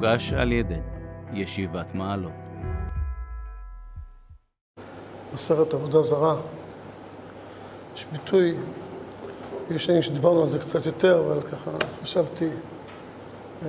מוגש 0.00 0.32
על 0.32 0.52
ידי 0.52 0.74
ישיבת 1.32 1.94
מעלות. 1.94 2.32
בסרט 5.34 5.74
עבודה 5.74 6.02
זרה 6.02 6.36
יש 7.94 8.06
ביטוי, 8.12 8.54
יש 9.70 9.84
שנים 9.84 10.02
שדיברנו 10.02 10.40
על 10.40 10.46
זה 10.46 10.58
קצת 10.58 10.86
יותר, 10.86 11.22
אבל 11.26 11.40
ככה 11.40 11.70
חשבתי 12.02 12.48
אה, 13.62 13.68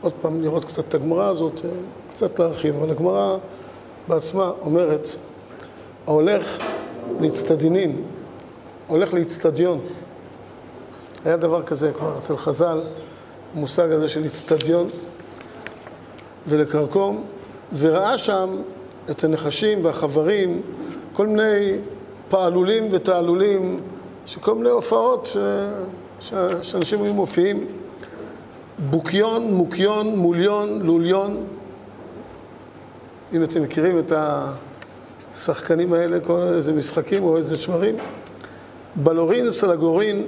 עוד 0.00 0.12
פעם 0.20 0.42
לראות 0.42 0.64
קצת 0.64 0.88
את 0.88 0.94
הגמרא 0.94 1.28
הזאת, 1.28 1.64
אה, 1.64 1.70
קצת 2.10 2.38
להרחיב, 2.38 2.74
אבל 2.74 2.90
הגמרא 2.90 3.36
בעצמה 4.08 4.52
אומרת, 4.60 5.08
ההולך 6.06 6.58
לאצטדינים, 7.20 8.04
הולך 8.86 9.14
לאצטדיון. 9.14 9.80
היה 11.24 11.36
דבר 11.36 11.62
כזה 11.62 11.92
כבר 11.92 12.18
אצל 12.18 12.36
חז"ל, 12.36 12.82
המושג 13.54 13.92
הזה 13.92 14.08
של 14.08 14.26
אצטדיון 14.26 14.88
ולקרקום, 16.50 17.24
וראה 17.78 18.18
שם 18.18 18.56
את 19.10 19.24
הנחשים 19.24 19.84
והחברים, 19.84 20.62
כל 21.12 21.26
מיני 21.26 21.76
פעלולים 22.28 22.88
ותעלולים, 22.90 23.80
שכל 24.26 24.54
מיני 24.54 24.68
הופעות 24.68 25.26
ש... 25.26 25.36
ש... 26.20 26.34
שאנשים 26.62 27.02
היו 27.02 27.14
מופיעים. 27.14 27.66
בוקיון, 28.90 29.54
מוקיון, 29.54 30.18
מוליון, 30.18 30.82
לוליון. 30.82 31.44
אם 33.32 33.42
אתם 33.42 33.62
מכירים 33.62 33.98
את 33.98 34.12
השחקנים 35.34 35.92
האלה, 35.92 36.20
כל 36.20 36.38
איזה 36.38 36.72
משחקים 36.72 37.22
או 37.22 37.36
איזה 37.36 37.56
שברים. 37.56 37.96
בלורין, 38.96 39.50
סלגורין, 39.50 40.26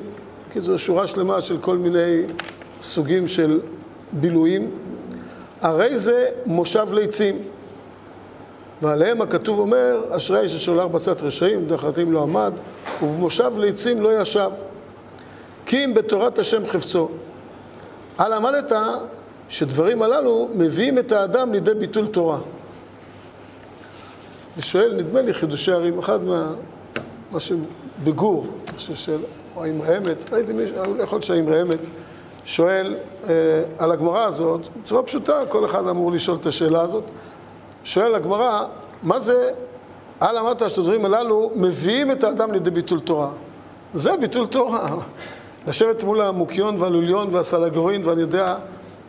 כי 0.53 0.61
זו 0.61 0.79
שורה 0.79 1.07
שלמה 1.07 1.41
של 1.41 1.59
כל 1.59 1.79
מיני 1.79 2.23
סוגים 2.81 3.29
של 3.29 3.61
בילויים. 4.13 4.71
הרי 5.63 5.99
זה 5.99 6.29
מושב 6.47 6.93
ליצים. 6.93 7.39
ועליהם 8.83 9.23
הכתוב 9.23 9.59
אומר, 9.59 10.01
אשרי 10.11 10.49
ששולח 10.49 10.85
בצד 10.85 11.23
רשעים, 11.23 11.67
דחרתים 11.67 12.13
לא 12.13 12.23
עמד, 12.23 12.53
ובמושב 13.03 13.53
ליצים 13.57 14.03
לא 14.03 14.21
ישב. 14.21 14.51
כי 15.67 15.85
אם 15.85 15.95
בתורת 15.95 16.39
השם 16.39 16.67
חפצו. 16.67 17.09
על 18.19 18.33
עמדת 18.33 18.73
שדברים 19.49 20.03
הללו 20.03 20.49
מביאים 20.55 20.99
את 20.99 21.13
האדם 21.13 21.53
לידי 21.53 21.75
ביטול 21.75 22.07
תורה. 22.07 22.39
ושואל, 24.57 24.95
נדמה 24.97 25.21
לי 25.21 25.35
חידושי 25.35 25.73
הרים, 25.73 25.99
אחד 25.99 26.23
מה... 26.25 26.53
משהו 27.33 27.59
בגור, 28.05 28.47
משהו 28.77 28.97
של... 28.97 29.17
או 29.57 29.65
האמרי 29.65 29.97
אמת, 29.97 30.33
ראיתי 30.33 30.53
מישהו, 30.53 30.77
יכול 30.77 31.17
להיות 31.17 31.23
שהאמרי 31.23 31.63
אמת, 31.63 31.79
שואל 32.45 32.97
אה, 33.29 33.63
על 33.79 33.91
הגמרא 33.91 34.25
הזאת, 34.25 34.69
בצורה 34.83 35.03
פשוטה, 35.03 35.41
כל 35.49 35.65
אחד 35.65 35.89
אמור 35.89 36.13
לשאול 36.13 36.37
את 36.41 36.47
השאלה 36.47 36.81
הזאת. 36.81 37.05
שואל 37.85 38.15
הגמרא, 38.15 38.65
מה 39.03 39.21
זה 39.21 39.51
על 40.21 40.37
אמרת 40.37 40.71
שהדברים 40.71 41.05
הללו 41.05 41.51
מביאים 41.55 42.11
את 42.11 42.25
האדם 42.25 42.53
לידי 42.53 42.71
ביטול 42.71 43.01
תורה? 43.01 43.31
זה 43.95 44.17
ביטול 44.17 44.47
תורה. 44.47 44.91
לשבת 45.67 46.05
מול 46.05 46.21
המוקיון 46.21 46.81
והלוליון 46.81 47.35
והסלגורין, 47.35 48.09
ואני 48.09 48.21
יודע, 48.21 48.57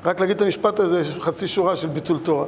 רק 0.05 0.19
להגיד 0.19 0.35
את 0.35 0.41
המשפט 0.41 0.79
הזה, 0.79 1.03
חצי 1.19 1.47
שורה 1.47 1.75
של 1.75 1.87
ביטול 1.87 2.19
תורה. 2.19 2.45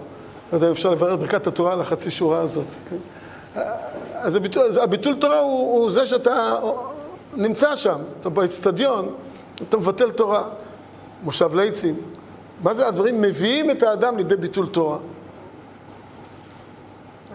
לא 0.51 0.57
יודע 0.57 0.67
אם 0.67 0.71
אפשר 0.71 0.91
לברר 0.91 1.15
ברכת 1.15 1.47
התורה 1.47 1.73
על 1.73 1.81
החצי 1.81 2.11
שורה 2.11 2.39
הזאת. 2.39 2.67
כן? 2.89 2.95
אז 4.13 4.35
הביטול, 4.35 4.63
הביטול 4.81 5.15
תורה 5.15 5.39
הוא, 5.39 5.81
הוא 5.81 5.91
זה 5.91 6.05
שאתה 6.05 6.59
נמצא 7.33 7.75
שם, 7.75 7.97
אתה 8.19 8.29
באצטדיון, 8.29 9.13
אתה 9.55 9.77
מבטל 9.77 10.11
תורה. 10.11 10.43
מושב 11.23 11.55
ליצים. 11.55 11.95
מה 12.63 12.73
זה 12.73 12.87
הדברים 12.87 13.21
מביאים 13.21 13.71
את 13.71 13.83
האדם 13.83 14.17
לידי 14.17 14.35
ביטול 14.35 14.65
תורה? 14.67 14.97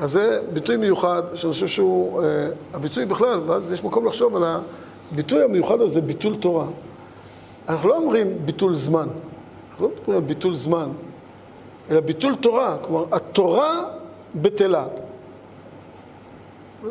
אז 0.01 0.11
זה 0.11 0.41
ביטוי 0.53 0.77
מיוחד, 0.77 1.23
שאני 1.35 1.53
חושב 1.53 1.67
שהוא, 1.67 2.23
אה, 2.23 2.49
הביטוי 2.73 3.07
בכלל, 3.07 3.41
ואז 3.47 3.73
יש 3.73 3.85
מקום 3.85 4.07
לחשוב 4.07 4.37
על 4.37 4.45
הביטוי 5.13 5.43
המיוחד 5.43 5.81
הזה, 5.81 6.01
ביטול 6.01 6.37
תורה. 6.37 6.67
אנחנו 7.69 7.89
לא 7.89 7.97
אומרים 7.97 8.47
ביטול 8.47 8.75
זמן, 8.75 9.09
אנחנו 9.71 9.85
לא 9.85 9.93
מדברים 9.97 10.19
על 10.19 10.25
ביטול 10.25 10.55
זמן, 10.55 10.89
אלא 11.91 12.01
ביטול 12.01 12.35
תורה, 12.41 12.77
כלומר, 12.81 13.05
התורה 13.13 13.85
בטלה. 14.35 14.87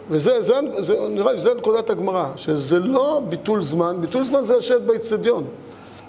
וזה, 0.10 0.42
זה, 0.42 0.54
זה, 0.78 0.96
נראה 1.10 1.34
לי, 1.34 1.40
זה 1.40 1.54
נקודת 1.54 1.90
הגמרא, 1.90 2.26
שזה 2.36 2.80
לא 2.80 3.22
ביטול 3.30 3.62
זמן, 3.62 3.98
ביטול 4.02 4.26
זמן 4.26 4.44
זה 4.44 4.56
לשבת 4.56 4.82
באצטדיון. 4.82 5.44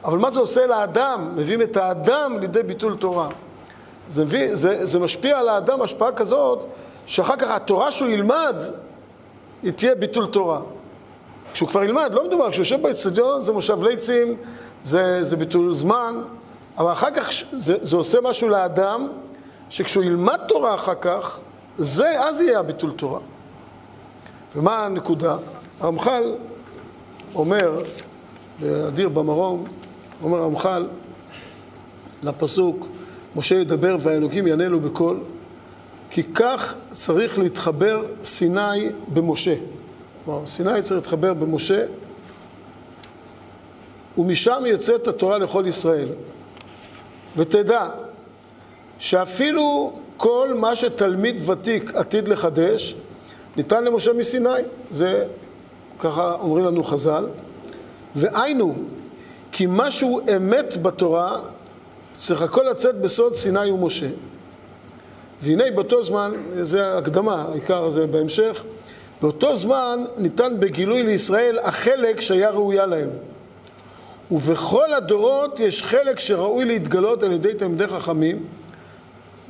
אבל 0.04 0.18
מה 0.18 0.30
זה 0.30 0.40
עושה 0.40 0.66
לאדם? 0.66 1.32
מביאים 1.36 1.62
את 1.62 1.76
האדם 1.76 2.38
לידי 2.40 2.62
ביטול 2.62 2.96
תורה. 2.96 3.28
זה, 4.08 4.24
מביא, 4.24 4.54
זה, 4.54 4.86
זה 4.86 4.98
משפיע 4.98 5.38
על 5.38 5.48
האדם 5.48 5.82
השפעה 5.82 6.12
כזאת, 6.12 6.66
שאחר 7.06 7.36
כך 7.36 7.50
התורה 7.50 7.92
שהוא 7.92 8.08
ילמד, 8.08 8.62
היא 9.62 9.72
תהיה 9.72 9.94
ביטול 9.94 10.26
תורה. 10.26 10.60
כשהוא 11.52 11.68
כבר 11.68 11.84
ילמד, 11.84 12.10
לא 12.14 12.24
מדובר, 12.26 12.50
כשהוא 12.50 12.62
יושב 12.62 12.82
באצטדיון 12.82 13.40
זה 13.40 13.52
מושב 13.52 13.82
ליצים, 13.82 14.36
זה, 14.82 15.24
זה 15.24 15.36
ביטול 15.36 15.74
זמן, 15.74 16.22
אבל 16.78 16.92
אחר 16.92 17.10
כך 17.10 17.30
זה, 17.52 17.76
זה 17.82 17.96
עושה 17.96 18.18
משהו 18.20 18.48
לאדם, 18.48 19.08
שכשהוא 19.70 20.04
ילמד 20.04 20.40
תורה 20.48 20.74
אחר 20.74 20.94
כך, 20.94 21.38
זה, 21.76 22.20
אז 22.20 22.40
יהיה 22.40 22.58
הביטול 22.58 22.90
תורה. 22.90 23.20
ומה 24.56 24.84
הנקודה? 24.84 25.36
הרמח"ל 25.80 26.34
אומר, 27.34 27.82
באדיר 28.60 29.08
במרום, 29.08 29.64
אומר 30.22 30.38
הרמח"ל 30.38 30.86
לפסוק, 32.22 32.86
משה 33.36 33.54
ידבר 33.54 33.96
והאלוקים 34.00 34.46
יענה 34.46 34.68
לו 34.68 34.80
בקול, 34.80 35.20
כי 36.10 36.22
כך 36.22 36.74
צריך 36.90 37.38
להתחבר 37.38 38.04
סיני 38.24 38.88
במשה. 39.14 39.54
כלומר, 40.24 40.46
סיני 40.46 40.82
צריך 40.82 40.92
להתחבר 40.92 41.34
במשה, 41.34 41.84
ומשם 44.18 44.62
יוצאת 44.66 45.08
התורה 45.08 45.38
לכל 45.38 45.64
ישראל. 45.66 46.08
ותדע 47.36 47.88
שאפילו 48.98 49.92
כל 50.16 50.54
מה 50.58 50.76
שתלמיד 50.76 51.48
ותיק 51.48 51.94
עתיד 51.94 52.28
לחדש, 52.28 52.96
ניתן 53.56 53.84
למשה 53.84 54.12
מסיני. 54.12 54.48
זה, 54.90 55.24
ככה 55.98 56.34
אומרים 56.40 56.64
לנו 56.64 56.84
חז"ל. 56.84 57.26
והיינו, 58.16 58.74
כי 59.52 59.66
משהו 59.68 60.20
אמת 60.36 60.76
בתורה 60.82 61.38
צריך 62.12 62.42
הכל 62.42 62.62
לצאת 62.70 63.00
בסוד 63.00 63.34
סיני 63.34 63.70
ומשה. 63.70 64.08
והנה 65.42 65.64
באותו 65.74 66.02
זמן, 66.02 66.32
זה 66.62 66.98
הקדמה, 66.98 67.44
העיקר 67.50 67.88
זה 67.88 68.06
בהמשך, 68.06 68.64
באותו 69.22 69.56
זמן 69.56 70.04
ניתן 70.16 70.60
בגילוי 70.60 71.02
לישראל 71.02 71.58
החלק 71.58 72.20
שהיה 72.20 72.50
ראויה 72.50 72.86
להם. 72.86 73.08
ובכל 74.30 74.92
הדורות 74.92 75.60
יש 75.60 75.82
חלק 75.82 76.20
שראוי 76.20 76.64
להתגלות 76.64 77.22
על 77.22 77.32
ידי 77.32 77.54
תלמידי 77.54 77.86
חכמים, 77.86 78.44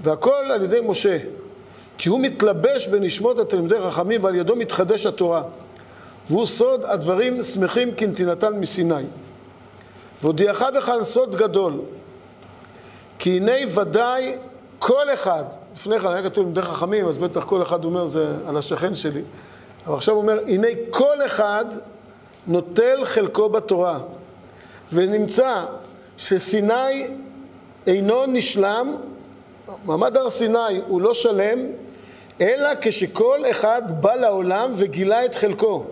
והכל 0.03 0.45
על 0.55 0.63
ידי 0.63 0.81
משה. 0.87 1.19
כי 1.99 2.09
הוא 2.09 2.21
מתלבש 2.21 2.89
בנשמות 2.89 3.39
התלמידי 3.39 3.77
חכמים 3.91 4.25
ועל 4.25 4.35
ידו 4.35 4.57
מתחדש 4.57 5.07
התורה. 5.07 5.43
והוא 6.31 6.47
סוד 6.47 6.85
הדברים 6.85 7.43
שמחים 7.43 7.95
כנתינתן 7.95 8.55
מסיני. 8.55 9.05
והודיעך 10.23 10.63
בכאן 10.77 11.05
סוד 11.05 11.37
גדול, 11.37 11.81
כי 13.19 13.37
הנה 13.37 13.53
ודאי 13.75 14.37
כל 14.79 15.15
אחד, 15.15 15.45
לפני 15.75 16.01
כן 16.01 16.09
היה 16.09 16.23
כתוב 16.23 16.47
עם 16.47 16.53
דרך 16.53 16.69
חכמים, 16.69 17.07
אז 17.07 17.19
בטח 17.19 17.45
כל 17.45 17.63
אחד 17.63 17.85
אומר 17.85 18.07
זה 18.07 18.27
על 18.47 18.57
השכן 18.57 18.95
שלי, 18.95 19.23
אבל 19.87 19.95
עכשיו 19.95 20.15
הוא 20.15 20.23
אומר, 20.23 20.39
הנה 20.47 20.69
כל 20.91 21.27
אחד 21.27 21.65
נוטל 22.47 23.05
חלקו 23.05 23.49
בתורה, 23.49 23.99
ונמצא 24.93 25.65
שסיני 26.17 27.09
אינו 27.87 28.27
נשלם, 28.27 28.97
מעמד 29.85 30.17
הר 30.17 30.31
סיני 30.31 30.81
הוא 30.89 31.01
לא 31.01 31.15
שלם, 31.15 31.59
אלא 32.41 32.69
כשכל 32.81 33.41
אחד 33.51 33.83
בא 34.03 34.15
לעולם 34.15 34.73
וגילה 34.77 35.25
את 35.25 35.35
חלקו. 35.35 35.85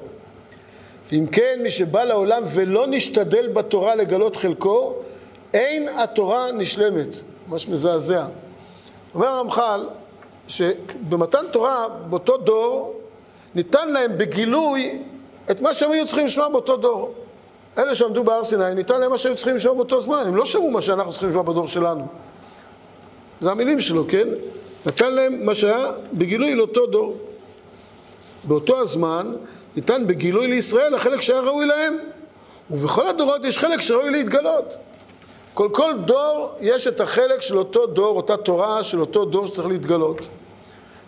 ואם 1.12 1.26
כן, 1.32 1.58
מי 1.62 1.70
שבא 1.70 2.04
לעולם 2.04 2.42
ולא 2.54 2.86
נשתדל 2.86 3.48
בתורה 3.48 3.94
לגלות 3.94 4.36
חלקו, 4.36 4.94
אין 5.54 5.88
התורה 5.88 6.52
נשלמת. 6.52 7.14
ממש 7.48 7.68
מזעזע. 7.68 8.26
אומר 9.14 9.26
הרמח"ל, 9.26 9.88
שבמתן 10.48 11.44
תורה, 11.52 11.88
באותו 12.08 12.36
דור, 12.36 13.00
ניתן 13.54 13.92
להם 13.92 14.18
בגילוי 14.18 15.02
את 15.50 15.60
מה 15.60 15.74
שהם 15.74 15.90
היו 15.90 16.06
צריכים 16.06 16.26
לשמוע 16.26 16.48
באותו 16.48 16.76
דור. 16.76 17.14
אלה 17.78 17.94
שעמדו 17.94 18.24
בהר 18.24 18.44
סיני, 18.44 18.74
ניתן 18.74 19.00
להם 19.00 19.10
מה 19.10 19.18
שהיו 19.18 19.36
צריכים 19.36 19.56
לשמוע 19.56 19.74
באותו 19.74 20.00
זמן. 20.00 20.24
הם 20.26 20.36
לא 20.36 20.44
שמעו 20.46 20.70
מה 20.70 20.82
שאנחנו 20.82 21.12
צריכים 21.12 21.28
לשמוע 21.28 21.42
בדור 21.42 21.66
שלנו. 21.66 22.06
זה 23.40 23.50
המילים 23.50 23.80
שלו, 23.80 24.04
כן? 24.08 24.28
נתן 24.86 25.14
להם 25.14 25.46
מה 25.46 25.54
שהיה 25.54 25.92
בגילוי 26.12 26.54
לאותו 26.54 26.86
דור. 26.86 27.16
באותו 28.44 28.80
הזמן 28.80 29.32
ניתן 29.76 30.06
בגילוי 30.06 30.46
לישראל 30.46 30.94
החלק 30.94 31.20
שהיה 31.20 31.40
ראוי 31.40 31.66
להם. 31.66 31.98
ובכל 32.70 33.06
הדורות 33.06 33.44
יש 33.44 33.58
חלק 33.58 33.80
שראוי 33.80 34.10
להתגלות. 34.10 34.78
כל, 35.54 35.68
כל 35.72 35.92
דור 36.04 36.54
יש 36.60 36.86
את 36.86 37.00
החלק 37.00 37.40
של 37.40 37.58
אותו 37.58 37.86
דור, 37.86 38.16
אותה 38.16 38.36
תורה 38.36 38.84
של 38.84 39.00
אותו 39.00 39.24
דור 39.24 39.46
שצריך 39.46 39.68
להתגלות. 39.68 40.28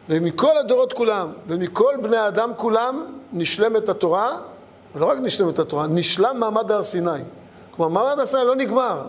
ומכל 0.08 0.58
הדורות 0.58 0.92
כולם, 0.92 1.32
ומכל 1.46 1.94
בני 2.02 2.16
האדם 2.16 2.50
כולם, 2.56 3.06
נשלמת 3.32 3.88
התורה, 3.88 4.38
ולא 4.94 5.06
רק 5.06 5.18
נשלמת 5.18 5.58
התורה, 5.58 5.86
נשלם 5.86 6.40
מעמד 6.40 6.72
הר 6.72 6.82
סיני. 6.82 7.10
כלומר, 7.70 8.00
מעמד 8.00 8.18
הר 8.18 8.26
סיני 8.26 8.44
לא 8.44 8.56
נגמר. 8.56 9.02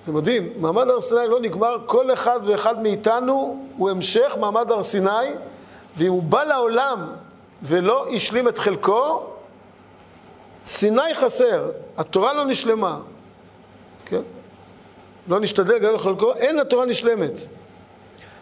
זה 0.00 0.12
מדהים, 0.12 0.52
מעמד 0.56 0.90
הר 0.90 1.00
סיני 1.00 1.28
לא 1.28 1.40
נגמר, 1.40 1.76
כל 1.86 2.12
אחד 2.12 2.40
ואחד 2.44 2.82
מאיתנו 2.82 3.66
הוא 3.76 3.90
המשך 3.90 4.36
מעמד 4.40 4.70
הר 4.70 4.82
סיני, 4.82 5.10
ואם 5.96 6.12
הוא 6.12 6.22
בא 6.22 6.44
לעולם 6.44 7.06
ולא 7.62 8.06
השלים 8.08 8.48
את 8.48 8.58
חלקו, 8.58 9.26
סיני 10.64 11.14
חסר, 11.14 11.70
התורה 11.96 12.32
לא 12.32 12.44
נשלמה. 12.44 13.00
כן? 14.06 14.22
לא 15.28 15.40
נשתדל 15.40 15.74
לגלל 15.74 15.98
חלקו, 15.98 16.34
אין 16.34 16.58
התורה 16.58 16.86
נשלמת. 16.86 17.38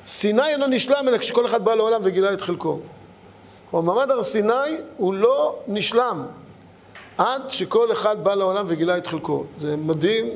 סיני 0.07 0.49
אינו 0.49 0.67
נשלם 0.67 1.09
אלא 1.09 1.19
כשכל 1.19 1.47
אחד 1.47 1.65
בא 1.65 1.75
לעולם 1.75 2.01
וגילה 2.05 2.33
את 2.33 2.41
חלקו. 2.41 2.81
כלומר, 3.71 3.95
מעמד 3.95 4.11
הר 4.11 4.23
סיני 4.23 4.53
הוא 4.97 5.15
לא 5.15 5.59
נשלם 5.69 6.27
עד 7.19 7.51
שכל 7.51 7.93
אחד 7.93 8.25
בא 8.25 8.35
לעולם 8.35 8.65
וגילה 8.69 8.97
את 8.97 9.07
חלקו. 9.07 9.45
זה 9.59 9.77
מדהים, 9.77 10.27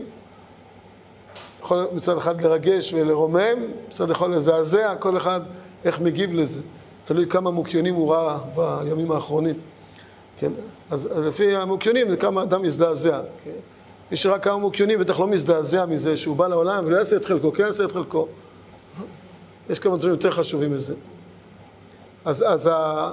יכול 1.61 1.87
מצד 1.93 2.17
אחד 2.17 2.41
לרגש 2.41 2.93
ולרומם, 2.93 3.59
מצד 3.89 4.11
יכול 4.11 4.35
לזעזע, 4.35 4.95
כל 4.99 5.17
אחד 5.17 5.41
איך 5.85 6.01
מגיב 6.01 6.33
לזה. 6.33 6.61
תלוי 7.09 7.27
כמה 7.27 7.51
מוקיונים 7.51 7.95
הוא 7.95 8.13
ראה 8.13 8.39
בימים 8.55 9.13
האחרונים. 9.13 9.55
כן? 10.39 10.53
אז 10.91 11.07
לפי 11.07 11.57
המוקיונים 11.57 12.11
זה 12.11 12.17
כמה 12.17 12.43
אדם 12.43 12.63
מזדעזע. 12.63 13.21
כן? 13.45 13.51
מי 14.11 14.17
שראה 14.17 14.39
כמה 14.39 14.57
מוקיונים 14.57 14.99
בטח 14.99 15.21
לא 15.21 15.27
מזדעזע 15.27 15.87
מזה 15.87 16.17
שהוא 16.17 16.37
בא 16.37 16.49
לעולם 16.49 16.87
ולא 16.87 16.97
יעשה 16.97 17.17
את 17.17 17.25
חלקו, 17.25 17.53
כן 17.53 17.63
יעשה 17.63 17.85
את 17.85 17.93
חלקו. 17.93 18.29
יש 19.71 19.79
כמה 19.79 19.97
דברים 19.97 20.15
יותר 20.15 20.31
חשובים 20.31 20.73
מזה. 20.73 20.95
אז, 22.25 22.45
אז 22.49 22.67
ה... 22.67 23.13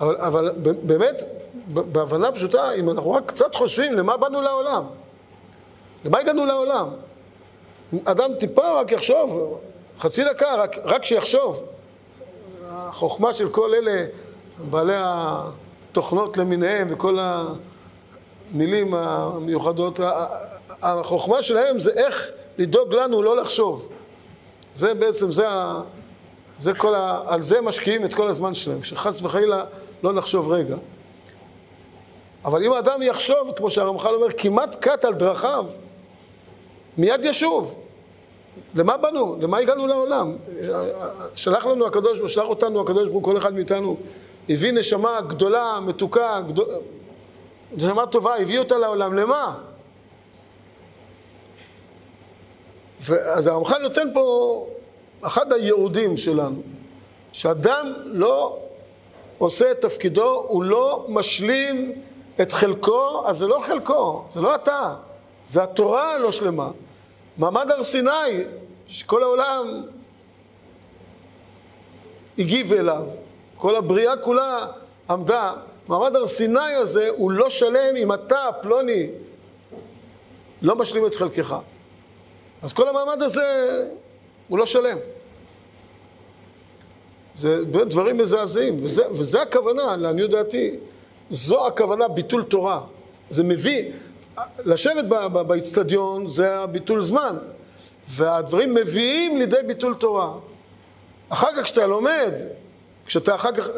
אבל, 0.00 0.16
אבל 0.16 0.50
באמת, 0.82 1.22
בהבנה 1.66 2.32
פשוטה, 2.32 2.72
אם 2.72 2.90
אנחנו 2.90 3.10
רק 3.10 3.26
קצת 3.26 3.54
חושבים 3.54 3.92
למה 3.92 4.16
באנו 4.16 4.42
לעולם, 4.42 4.84
למה 6.04 6.18
הגענו 6.18 6.46
לעולם? 6.46 6.88
אדם 8.04 8.30
טיפה 8.40 8.80
רק 8.80 8.92
יחשוב, 8.92 9.58
חצי 9.98 10.24
דקה, 10.24 10.54
רק, 10.54 10.76
רק 10.84 11.04
שיחשוב. 11.04 11.62
החוכמה 12.74 13.32
של 13.32 13.48
כל 13.48 13.74
אלה, 13.74 14.06
בעלי 14.70 14.96
התוכנות 14.96 16.36
למיניהם 16.36 16.88
וכל 16.90 17.18
המילים 18.52 18.94
המיוחדות, 18.94 20.00
החוכמה 20.82 21.42
שלהם 21.42 21.78
זה 21.78 21.90
איך 21.92 22.30
לדאוג 22.58 22.94
לנו 22.94 23.22
לא 23.22 23.36
לחשוב. 23.36 23.88
זה 24.74 24.94
בעצם, 24.94 25.30
זה, 25.30 25.46
זה 26.58 26.74
כל 26.74 26.94
ה, 26.94 27.20
על 27.26 27.42
זה 27.42 27.60
משקיעים 27.60 28.04
את 28.04 28.14
כל 28.14 28.28
הזמן 28.28 28.54
שלהם, 28.54 28.82
שחס 28.82 29.22
וחלילה 29.22 29.64
לא 30.02 30.12
נחשוב 30.12 30.52
רגע. 30.52 30.76
אבל 32.44 32.64
אם 32.64 32.72
האדם 32.72 33.02
יחשוב, 33.02 33.52
כמו 33.56 33.70
שהרמח"ל 33.70 34.14
אומר, 34.14 34.32
כמעט 34.36 34.76
קט 34.80 35.04
על 35.04 35.14
דרכיו, 35.14 35.66
מיד 36.98 37.24
ישוב. 37.24 37.78
למה 38.74 38.96
באנו? 38.96 39.36
למה 39.40 39.58
הגענו 39.58 39.86
לעולם? 39.86 40.36
שלח 41.34 41.66
לנו 41.66 41.86
הקדוש 41.86 42.12
ברוך 42.12 42.20
הוא, 42.20 42.28
שלח 42.28 42.46
אותנו 42.46 42.80
הקדוש 42.80 43.08
ברוך 43.08 43.14
הוא, 43.14 43.22
כל 43.22 43.38
אחד 43.38 43.54
מאיתנו 43.54 43.96
הביא 44.48 44.72
נשמה 44.72 45.20
גדולה, 45.20 45.78
מתוקה, 45.82 46.40
גדול... 46.48 46.66
נשמה 47.72 48.06
טובה, 48.06 48.36
הביא 48.36 48.58
אותה 48.58 48.78
לעולם, 48.78 49.14
למה? 49.14 49.58
אז 53.08 53.46
הרמח"ל 53.46 53.82
נותן 53.82 54.08
פה 54.14 54.66
אחד 55.22 55.52
הייעודים 55.52 56.16
שלנו, 56.16 56.62
שאדם 57.32 57.92
לא 58.04 58.58
עושה 59.38 59.70
את 59.70 59.80
תפקידו, 59.80 60.44
הוא 60.48 60.64
לא 60.64 61.06
משלים 61.08 61.92
את 62.40 62.52
חלקו, 62.52 63.22
אז 63.26 63.36
זה 63.36 63.46
לא 63.46 63.62
חלקו, 63.66 64.24
זה 64.30 64.40
לא 64.40 64.54
אתה, 64.54 64.94
זה 65.48 65.62
התורה 65.62 66.14
הלא 66.14 66.32
שלמה. 66.32 66.70
מעמד 67.36 67.70
הר 67.70 67.82
סיני, 67.82 68.44
שכל 68.86 69.22
העולם 69.22 69.82
הגיב 72.38 72.72
אליו, 72.72 73.06
כל 73.56 73.76
הבריאה 73.76 74.16
כולה 74.16 74.66
עמדה, 75.10 75.52
מעמד 75.88 76.16
הר 76.16 76.26
סיני 76.26 76.74
הזה 76.74 77.08
הוא 77.08 77.30
לא 77.30 77.50
שלם 77.50 77.96
אם 77.96 78.12
אתה, 78.12 78.46
פלוני, 78.62 79.10
לא 80.62 80.76
משלים 80.76 81.06
את 81.06 81.14
חלקך. 81.14 81.56
אז 82.62 82.72
כל 82.72 82.88
המעמד 82.88 83.22
הזה 83.22 83.78
הוא 84.48 84.58
לא 84.58 84.66
שלם. 84.66 84.98
זה 87.34 87.64
דברים 87.64 88.18
מזעזעים, 88.18 88.84
וזה, 88.84 89.02
וזה 89.10 89.42
הכוונה, 89.42 89.96
לעניות 89.96 90.30
דעתי, 90.30 90.70
זו 91.30 91.66
הכוונה 91.66 92.08
ביטול 92.08 92.42
תורה. 92.42 92.80
זה 93.30 93.44
מביא, 93.44 93.92
לשבת 94.64 95.04
באיצטדיון 95.46 96.28
זה 96.28 96.56
הביטול 96.56 97.02
זמן, 97.02 97.36
והדברים 98.08 98.74
מביאים 98.74 99.38
לידי 99.38 99.56
ביטול 99.66 99.94
תורה. 99.94 100.32
אחר 101.28 101.46
כך 101.56 101.64
כשאתה 101.64 101.86
לומד, 101.86 102.32
כשאתה 103.06 103.34
אחר 103.34 103.52
כך, 103.52 103.68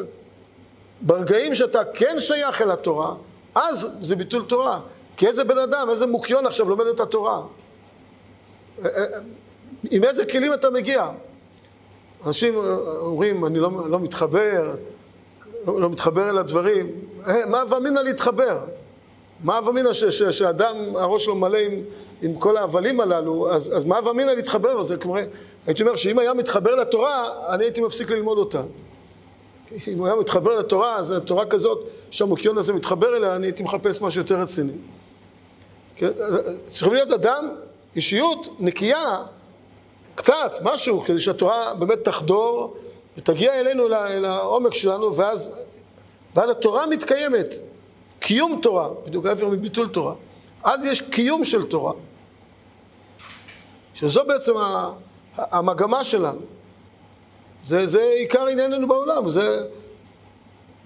ברגעים 1.00 1.54
שאתה 1.54 1.84
כן 1.84 2.16
שייך 2.20 2.62
אל 2.62 2.70
התורה, 2.70 3.14
אז 3.54 3.86
זה 4.00 4.16
ביטול 4.16 4.44
תורה. 4.44 4.80
כי 5.16 5.26
איזה 5.26 5.44
בן 5.44 5.58
אדם, 5.58 5.90
איזה 5.90 6.06
מוקיון 6.06 6.46
עכשיו 6.46 6.68
לומד 6.68 6.86
את 6.86 7.00
התורה. 7.00 7.42
אה, 8.84 8.90
אה, 8.96 9.04
עם 9.90 10.04
איזה 10.04 10.26
כלים 10.26 10.52
אתה 10.54 10.70
מגיע? 10.70 11.10
אנשים 12.26 12.54
אומרים, 13.00 13.46
אני 13.46 13.58
לא, 13.58 13.88
לא 13.88 14.00
מתחבר, 14.00 14.74
לא, 15.66 15.80
לא 15.80 15.90
מתחבר 15.90 16.30
אל 16.30 16.38
הדברים. 16.38 16.90
אה, 17.26 17.46
מה 17.46 17.62
ואמינא 17.68 18.00
להתחבר? 18.00 18.58
מה 19.44 19.60
ואמינא 19.64 19.92
שאדם, 19.92 20.76
הראש 20.96 21.24
שלו 21.24 21.34
מלא 21.34 21.58
עם, 21.58 21.82
עם 22.22 22.34
כל 22.34 22.56
ההבלים 22.56 23.00
הללו, 23.00 23.50
אז, 23.50 23.76
אז 23.76 23.84
מה 23.84 23.98
ואמינא 24.04 24.30
להתחבר? 24.30 24.82
זה 24.82 24.96
כמו, 24.96 25.16
הייתי 25.66 25.82
אומר 25.82 25.96
שאם 25.96 26.18
היה 26.18 26.34
מתחבר 26.34 26.74
לתורה, 26.74 27.28
אני 27.54 27.64
הייתי 27.64 27.80
מפסיק 27.80 28.10
ללמוד 28.10 28.38
אותה. 28.38 28.62
אם 29.88 29.98
הוא 29.98 30.06
היה 30.06 30.16
מתחבר 30.16 30.58
לתורה, 30.58 30.96
אז 30.96 31.14
תורה 31.24 31.46
כזאת, 31.46 31.88
שהמוקיון 32.10 32.58
הזה 32.58 32.72
מתחבר 32.72 33.16
אליה, 33.16 33.36
אני 33.36 33.46
הייתי 33.46 33.62
מחפש 33.62 34.00
משהו 34.00 34.20
יותר 34.20 34.40
רציני. 34.40 34.72
כן? 35.96 36.10
צריך 36.66 36.92
להיות 36.92 37.12
אדם 37.12 37.48
אישיות 37.96 38.48
נקייה, 38.58 39.16
קצת, 40.14 40.58
משהו, 40.62 41.00
כדי 41.00 41.20
שהתורה 41.20 41.74
באמת 41.74 42.04
תחדור 42.04 42.76
ותגיע 43.16 43.60
אלינו 43.60 43.86
אל 43.86 44.24
העומק 44.24 44.74
שלנו, 44.74 45.16
ואז, 45.16 45.50
ואז 46.34 46.50
התורה 46.50 46.86
מתקיימת. 46.86 47.54
קיום 48.24 48.58
תורה, 48.62 48.88
בדיוק 49.06 49.26
ההפך 49.26 49.42
מביטול 49.42 49.88
תורה. 49.88 50.14
אז 50.62 50.84
יש 50.84 51.00
קיום 51.00 51.44
של 51.44 51.62
תורה. 51.62 51.92
שזו 53.94 54.22
בעצם 54.26 54.52
המגמה 55.36 56.04
שלנו. 56.04 56.40
זה, 57.64 57.86
זה 57.86 58.02
עיקר 58.18 58.46
ענייננו 58.46 58.88
בעולם, 58.88 59.28
זה 59.28 59.66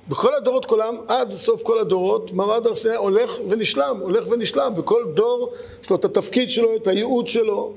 בכל 0.08 0.34
הדורות 0.34 0.66
כולם, 0.66 0.96
עד 1.08 1.30
סוף 1.30 1.62
כל 1.62 1.78
הדורות, 1.78 2.32
מעמד 2.32 2.66
הר 2.66 2.74
סיני 2.74 2.96
הולך 2.96 3.32
ונשלם, 3.48 3.98
הולך 4.00 4.24
ונשלם, 4.28 4.72
וכל 4.76 5.04
דור 5.14 5.52
יש 5.82 5.90
לו 5.90 5.96
את 5.96 6.04
התפקיד 6.04 6.50
שלו, 6.50 6.76
את 6.76 6.86
הייעוד 6.86 7.26
שלו, 7.26 7.72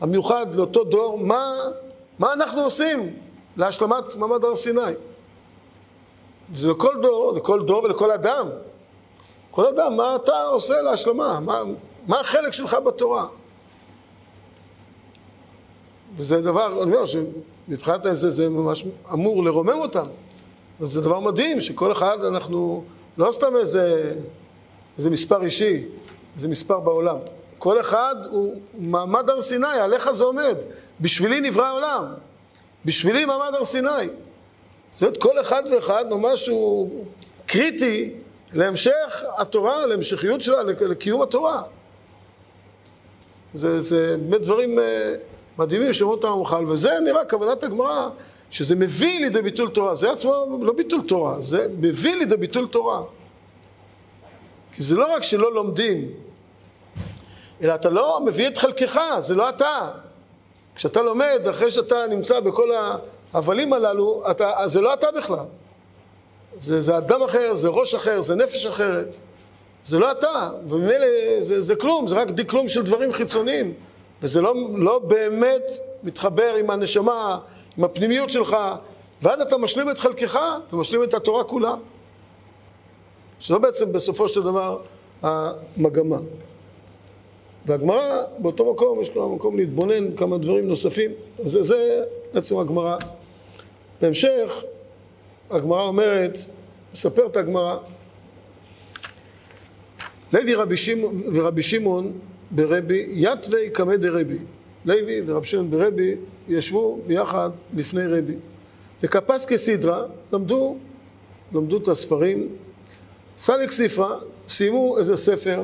המיוחד 0.00 0.46
לאותו 0.54 0.84
דור, 0.84 1.18
מה, 1.18 1.54
מה 2.18 2.32
אנחנו 2.32 2.62
עושים 2.62 3.16
להשלמת 3.56 4.16
מעמד 4.16 4.44
הר 4.44 4.56
סיני. 4.56 4.92
וזה 6.50 6.70
לכל 6.70 6.94
דור, 7.02 7.32
לכל 7.32 7.62
דור 7.62 7.84
ולכל 7.84 8.10
אדם. 8.10 8.48
כל 9.50 9.66
אדם, 9.66 9.96
מה 9.96 10.16
אתה 10.16 10.42
עושה 10.42 10.82
להשלמה? 10.82 11.40
מה, 11.40 11.62
מה 12.06 12.20
החלק 12.20 12.52
שלך 12.52 12.74
בתורה? 12.74 13.26
וזה 16.16 16.42
דבר, 16.42 16.82
אני 16.82 16.94
אומר, 16.94 17.04
שמבחינת 17.06 18.00
זה, 18.12 18.30
זה 18.30 18.48
ממש 18.48 18.84
אמור 19.12 19.44
לרומם 19.44 19.78
אותנו. 19.78 20.12
וזה 20.80 21.00
דבר 21.00 21.20
מדהים, 21.20 21.60
שכל 21.60 21.92
אחד 21.92 22.24
אנחנו, 22.24 22.84
לא 23.18 23.32
סתם 23.32 23.56
איזה, 23.56 24.14
איזה 24.98 25.10
מספר 25.10 25.44
אישי, 25.44 25.84
איזה 26.36 26.48
מספר 26.48 26.80
בעולם. 26.80 27.16
כל 27.58 27.80
אחד 27.80 28.14
הוא 28.30 28.54
מעמד 28.78 29.30
הר 29.30 29.42
סיני, 29.42 29.66
עליך 29.80 30.10
זה 30.10 30.24
עומד. 30.24 30.56
בשבילי 31.00 31.40
נברא 31.40 31.66
העולם. 31.66 32.04
בשבילי 32.84 33.24
מעמד 33.24 33.54
הר 33.54 33.64
סיני. 33.64 33.88
זאת 34.90 35.02
אומרת, 35.02 35.16
כל 35.16 35.40
אחד 35.40 35.62
ואחד 35.72 36.04
הוא 36.12 36.20
משהו 36.20 36.90
קריטי 37.46 38.14
להמשך 38.52 39.24
התורה, 39.38 39.86
להמשכיות 39.86 40.40
שלה, 40.40 40.62
לקיום 40.62 41.22
התורה. 41.22 41.62
זה, 43.52 43.80
זה 43.80 44.16
באמת 44.16 44.42
דברים 44.42 44.78
אה, 44.78 45.14
מדהימים 45.58 45.92
שאומרים 45.92 46.18
אותם 46.18 46.28
המוחל, 46.28 46.64
וזה 46.64 46.90
נראה 47.04 47.24
כוונת 47.24 47.64
הגמרא 47.64 48.08
שזה 48.50 48.76
מביא 48.76 49.20
לידי 49.20 49.42
ביטול 49.42 49.68
תורה, 49.68 49.94
זה 49.94 50.12
עצמו 50.12 50.58
לא 50.62 50.72
ביטול 50.72 51.00
תורה, 51.08 51.40
זה 51.40 51.66
מביא 51.78 52.14
לידי 52.14 52.36
ביטול 52.36 52.66
תורה. 52.66 53.02
כי 54.72 54.82
זה 54.82 54.96
לא 54.96 55.14
רק 55.14 55.22
שלא 55.22 55.54
לומדים, 55.54 56.10
אלא 57.62 57.74
אתה 57.74 57.90
לא 57.90 58.20
מביא 58.24 58.48
את 58.48 58.58
חלקך, 58.58 59.00
זה 59.18 59.34
לא 59.34 59.48
אתה. 59.48 59.90
כשאתה 60.74 61.02
לומד, 61.02 61.46
אחרי 61.50 61.70
שאתה 61.70 62.06
נמצא 62.10 62.40
בכל 62.40 62.70
ההבלים 63.34 63.72
הללו, 63.72 64.22
אתה, 64.30 64.52
זה 64.66 64.80
לא 64.80 64.94
אתה 64.94 65.06
בכלל. 65.16 65.44
זה, 66.60 66.82
זה 66.82 66.98
אדם 66.98 67.22
אחר, 67.22 67.54
זה 67.54 67.68
ראש 67.68 67.94
אחר, 67.94 68.20
זה 68.20 68.34
נפש 68.34 68.66
אחרת. 68.66 69.16
זה 69.84 69.98
לא 69.98 70.12
אתה, 70.12 70.50
וממילא 70.66 71.06
זה, 71.38 71.60
זה 71.60 71.76
כלום, 71.76 72.06
זה 72.06 72.16
רק 72.16 72.30
דקלום 72.30 72.68
של 72.68 72.82
דברים 72.82 73.12
חיצוניים. 73.12 73.74
וזה 74.22 74.40
לא, 74.40 74.54
לא 74.76 74.98
באמת 74.98 75.72
מתחבר 76.02 76.54
עם 76.54 76.70
הנשמה, 76.70 77.38
עם 77.78 77.84
הפנימיות 77.84 78.30
שלך, 78.30 78.56
ואז 79.22 79.40
אתה 79.40 79.58
משלים 79.58 79.90
את 79.90 79.98
חלקך 79.98 80.38
ומשלים 80.72 81.02
את 81.02 81.14
התורה 81.14 81.44
כולה. 81.44 81.74
שזו 83.40 83.60
בעצם 83.60 83.92
בסופו 83.92 84.28
של 84.28 84.42
דבר 84.42 84.78
המגמה. 85.22 86.18
והגמרא 87.66 88.22
באותו 88.38 88.72
מקום, 88.72 89.00
יש 89.00 89.10
לה 89.16 89.26
מקום 89.26 89.56
להתבונן 89.56 90.16
כמה 90.16 90.38
דברים 90.38 90.68
נוספים, 90.68 91.10
זה, 91.38 91.62
זה 91.62 92.04
בעצם 92.34 92.58
הגמרא. 92.58 92.96
בהמשך, 94.00 94.64
הגמרא 95.50 95.82
אומרת, 95.82 96.38
מספרת 96.92 97.36
הגמרא, 97.36 97.76
לוי 100.32 100.54
רבי 100.54 100.76
שמעון 100.76 101.22
ורבי 101.32 101.62
שמעון 101.62 102.12
ברבי, 102.50 103.06
יתווי 103.10 103.70
קמא 103.70 103.96
דרבי. 103.96 104.38
לוי 104.84 105.22
ורבי 105.26 105.46
שמעון 105.46 105.70
ברבי 105.70 106.14
ישבו 106.48 107.00
ביחד 107.06 107.50
לפני 107.76 108.06
רבי. 108.06 108.34
וכפס 109.02 109.44
כסדרה, 109.44 110.02
למדו, 110.32 110.76
למדו 111.52 111.76
את 111.76 111.88
הספרים. 111.88 112.48
סליק 113.38 113.70
ספרה, 113.70 114.18
סיימו 114.48 114.98
איזה 114.98 115.16
ספר, 115.16 115.62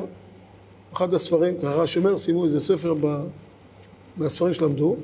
אחד 0.93 1.13
הספרים, 1.13 1.57
ככה 1.57 1.75
רש"י 1.75 1.99
אומר, 1.99 2.17
סיימו 2.17 2.45
איזה 2.45 2.59
ספר 2.59 2.93
ב... 3.01 3.23
מהספרים 4.17 4.53
שלמדו, 4.53 4.95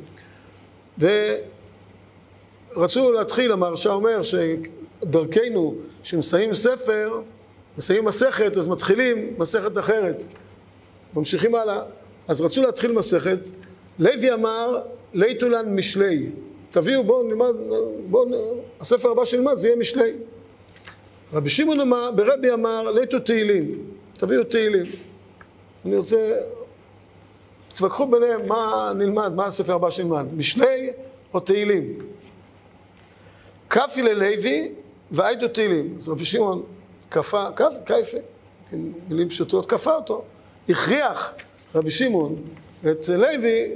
ורצו 2.75 3.11
להתחיל, 3.11 3.51
המהרש"א 3.51 3.89
אומר 3.89 4.21
שדרכנו, 4.21 5.75
כשמסיימים 6.03 6.55
ספר, 6.55 7.21
מסיימים 7.77 8.05
מסכת, 8.05 8.57
אז 8.57 8.67
מתחילים 8.67 9.33
מסכת 9.37 9.77
אחרת. 9.77 10.23
ממשיכים 11.13 11.55
הלאה. 11.55 11.81
אז 12.27 12.41
רצו 12.41 12.61
להתחיל 12.61 12.91
מסכת, 12.91 13.49
לוי 13.99 14.33
אמר, 14.33 14.81
ליטולן 15.13 15.75
משלי. 15.75 16.29
תביאו, 16.71 17.03
בואו 17.03 17.23
נלמד, 17.23 17.53
בואו, 18.09 18.29
הספר 18.79 19.09
הבא 19.11 19.25
שנלמד 19.25 19.55
זה 19.55 19.67
יהיה 19.67 19.77
משלי. 19.77 20.11
רבי 21.33 21.49
שמעון 21.49 21.79
אמר, 21.79 22.11
ברבי 22.11 22.51
אמר, 22.51 22.91
ליטו 22.91 23.19
תהילים. 23.19 23.85
תביאו 24.13 24.43
תהילים. 24.43 24.85
אני 25.85 25.97
רוצה, 25.97 26.35
תתווכחו 27.73 28.07
ביניהם 28.07 28.47
מה 28.47 28.91
נלמד, 28.95 29.33
מה 29.35 29.45
הספר 29.45 29.73
הבא 29.73 29.89
שנלמד, 29.89 30.25
משלי 30.35 30.91
או 31.33 31.39
תהילים. 31.39 31.97
כפי 33.73 34.01
ללוי 34.01 34.71
והייתו 35.11 35.47
תהילים. 35.47 35.95
אז 35.97 36.09
רבי 36.09 36.25
שמעון 36.25 36.63
כפה, 37.11 37.51
כף, 37.55 37.73
כיפה, 37.85 38.17
כן, 38.71 38.77
מילים 39.09 39.29
פשוטות, 39.29 39.65
כפה 39.65 39.95
אותו. 39.95 40.23
הכריח 40.69 41.33
רבי 41.75 41.91
שמעון 41.91 42.35
את 42.91 43.09
לוי 43.09 43.71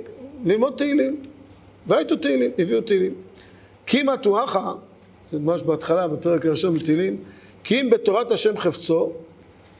ללמוד 0.46 0.74
תהילים. 0.78 1.24
והייתו 1.88 2.16
תהילים, 2.16 2.52
הביאו 2.60 2.82
תהילים. 2.82 3.14
כי 3.86 4.02
אם 4.02 4.10
התואחה, 4.10 4.74
זה 5.26 5.40
ממש 5.40 5.64
בהתחלה, 5.64 6.08
בפרק 6.08 6.46
הראשון 6.46 6.80
בתהילים, 6.80 7.18
כי 7.64 7.82
אם 7.82 7.90
בתורת 7.90 8.32
השם 8.32 8.58
חפצו, 8.58 9.12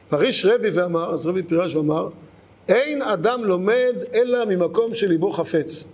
פריש 0.08 0.44
רבי 0.44 0.70
ואמר, 0.70 1.14
אז 1.14 1.26
רבי 1.26 1.42
פירש 1.42 1.74
ואמר, 1.74 2.08
אין 2.68 3.02
אדם 3.02 3.44
לומד 3.44 3.94
אלא 4.14 4.44
ממקום 4.44 4.94
שליבו 4.94 5.32
חפץ. 5.32 5.84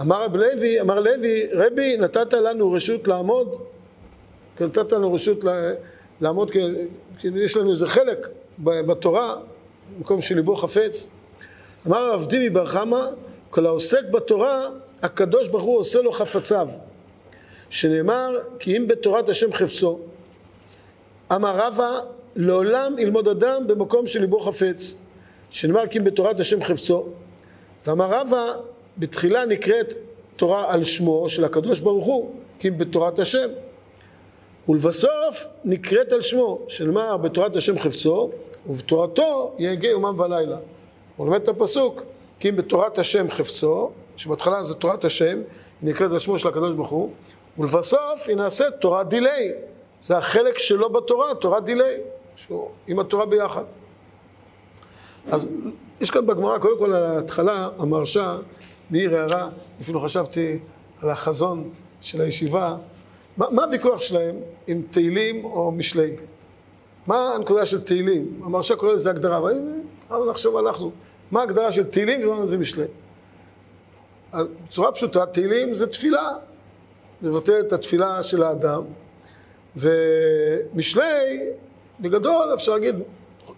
אמר 0.00 0.24
רב 0.24 0.36
לוי, 0.36 0.80
אמר 0.80 1.00
לוי, 1.00 1.46
רבי 1.52 1.96
נתת 1.96 2.32
לנו 2.32 2.72
רשות 2.72 3.08
לעמוד, 3.08 3.56
כי 4.56 4.64
נתת 4.64 4.92
לנו 4.92 5.12
רשות 5.12 5.44
לעמוד, 6.20 6.50
כי 7.18 7.28
יש 7.34 7.56
לנו 7.56 7.70
איזה 7.70 7.86
חלק 7.86 8.28
בתורה, 8.58 9.36
מקום 9.98 10.20
שליבו 10.20 10.56
חפץ. 10.56 11.06
אמר 11.86 11.98
הרב 11.98 12.26
דימי 12.26 12.50
בר 12.50 12.66
חמא, 12.66 13.06
כל 13.50 13.66
העוסק 13.66 14.04
בתורה, 14.10 14.68
הקדוש 15.02 15.48
ברוך 15.48 15.64
הוא 15.64 15.78
עושה 15.78 16.00
לו 16.00 16.12
חפציו. 16.12 16.68
שנאמר, 17.70 18.38
כי 18.58 18.76
אם 18.76 18.88
בתורת 18.88 19.28
השם 19.28 19.52
חפצו. 19.52 19.98
אמר 21.32 21.56
רבא, 21.56 22.00
לעולם 22.36 22.98
ילמוד 22.98 23.28
אדם 23.28 23.66
במקום 23.66 24.06
שליבו 24.06 24.40
חפץ. 24.40 24.96
שנאמר, 25.50 25.86
כי 25.86 25.98
אם 25.98 26.04
בתורת 26.04 26.40
השם 26.40 26.64
חפצו. 26.64 27.06
ואמר 27.86 28.10
רבא, 28.10 28.52
בתחילה 29.00 29.46
נקראת 29.46 29.94
תורה 30.36 30.72
על 30.72 30.84
שמו 30.84 31.28
של 31.28 31.44
הקדוש 31.44 31.80
ברוך 31.80 32.06
הוא, 32.06 32.34
כי 32.58 32.70
בתורת 32.70 33.18
השם. 33.18 33.48
ולבסוף 34.68 35.46
נקראת 35.64 36.12
על 36.12 36.20
שמו, 36.20 36.58
שנאמר 36.68 37.16
בתורת 37.16 37.56
השם 37.56 37.78
חפצו, 37.78 38.30
ובתורתו 38.66 39.54
יהגה 39.58 39.88
יומם 39.88 40.20
ולילה. 40.20 40.58
הוא 41.16 41.26
לומד 41.26 41.42
את 41.42 41.48
הפסוק, 41.48 42.02
כי 42.40 42.48
אם 42.48 42.56
בתורת 42.56 42.98
השם 42.98 43.30
חפצו, 43.30 43.90
שבהתחלה 44.16 44.64
זה 44.64 44.74
תורת 44.74 45.04
השם, 45.04 45.38
היא 45.82 45.90
נקראת 45.90 46.10
על 46.10 46.18
שמו 46.18 46.38
של 46.38 46.48
הקדוש 46.48 46.74
ברוך 46.74 46.88
הוא, 46.88 47.10
ולבסוף 47.58 48.28
היא 48.28 48.36
נעשית 48.36 48.66
תורת 48.80 49.08
דיליי. 49.08 49.52
זה 50.02 50.18
החלק 50.18 50.58
שלו 50.58 50.90
בתורה, 50.90 51.34
תורת 51.34 51.64
דיליי, 51.64 51.96
שהוא 52.36 52.68
עם 52.86 52.98
התורה 52.98 53.26
ביחד. 53.26 53.64
אז 55.30 55.46
יש 56.00 56.10
כאן 56.10 56.26
בגמרא, 56.26 56.58
קודם 56.58 56.78
כל 56.78 56.92
על 56.92 57.06
ההתחלה, 57.06 57.68
המרשה 57.78 58.38
מעיר 58.90 59.16
הערה, 59.16 59.48
אפילו 59.80 60.00
חשבתי 60.00 60.58
על 61.02 61.10
החזון 61.10 61.70
של 62.00 62.20
הישיבה, 62.20 62.76
מה, 63.36 63.46
מה 63.50 63.64
הוויכוח 63.64 64.02
שלהם 64.02 64.36
עם 64.66 64.82
תהילים 64.90 65.44
או 65.44 65.72
משלי? 65.72 66.16
מה 67.06 67.34
הנקודה 67.34 67.66
של 67.66 67.80
תהילים? 67.80 68.40
המרשה 68.44 68.76
קורא 68.76 68.92
לזה 68.92 69.10
הגדרה, 69.10 69.38
אבל 69.38 69.52
הנה, 70.10 70.30
נחשוב 70.30 70.56
אנחנו. 70.56 70.90
מה 71.30 71.40
ההגדרה 71.40 71.72
של 71.72 71.84
תהילים 71.84 72.28
ומה 72.28 72.46
זה 72.46 72.58
משלי? 72.58 72.84
בצורה 74.66 74.92
פשוטה, 74.92 75.26
תהילים 75.26 75.74
זה 75.74 75.86
תפילה, 75.86 76.28
מבטא 77.22 77.60
את 77.60 77.72
התפילה 77.72 78.22
של 78.22 78.42
האדם, 78.42 78.82
ומשלי, 79.76 81.50
בגדול 82.00 82.54
אפשר 82.54 82.72
להגיד 82.72 82.94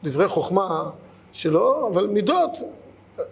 דברי 0.04 0.28
חוכמה 0.28 0.90
שלו, 1.32 1.88
אבל 1.92 2.06
מידות, 2.06 2.58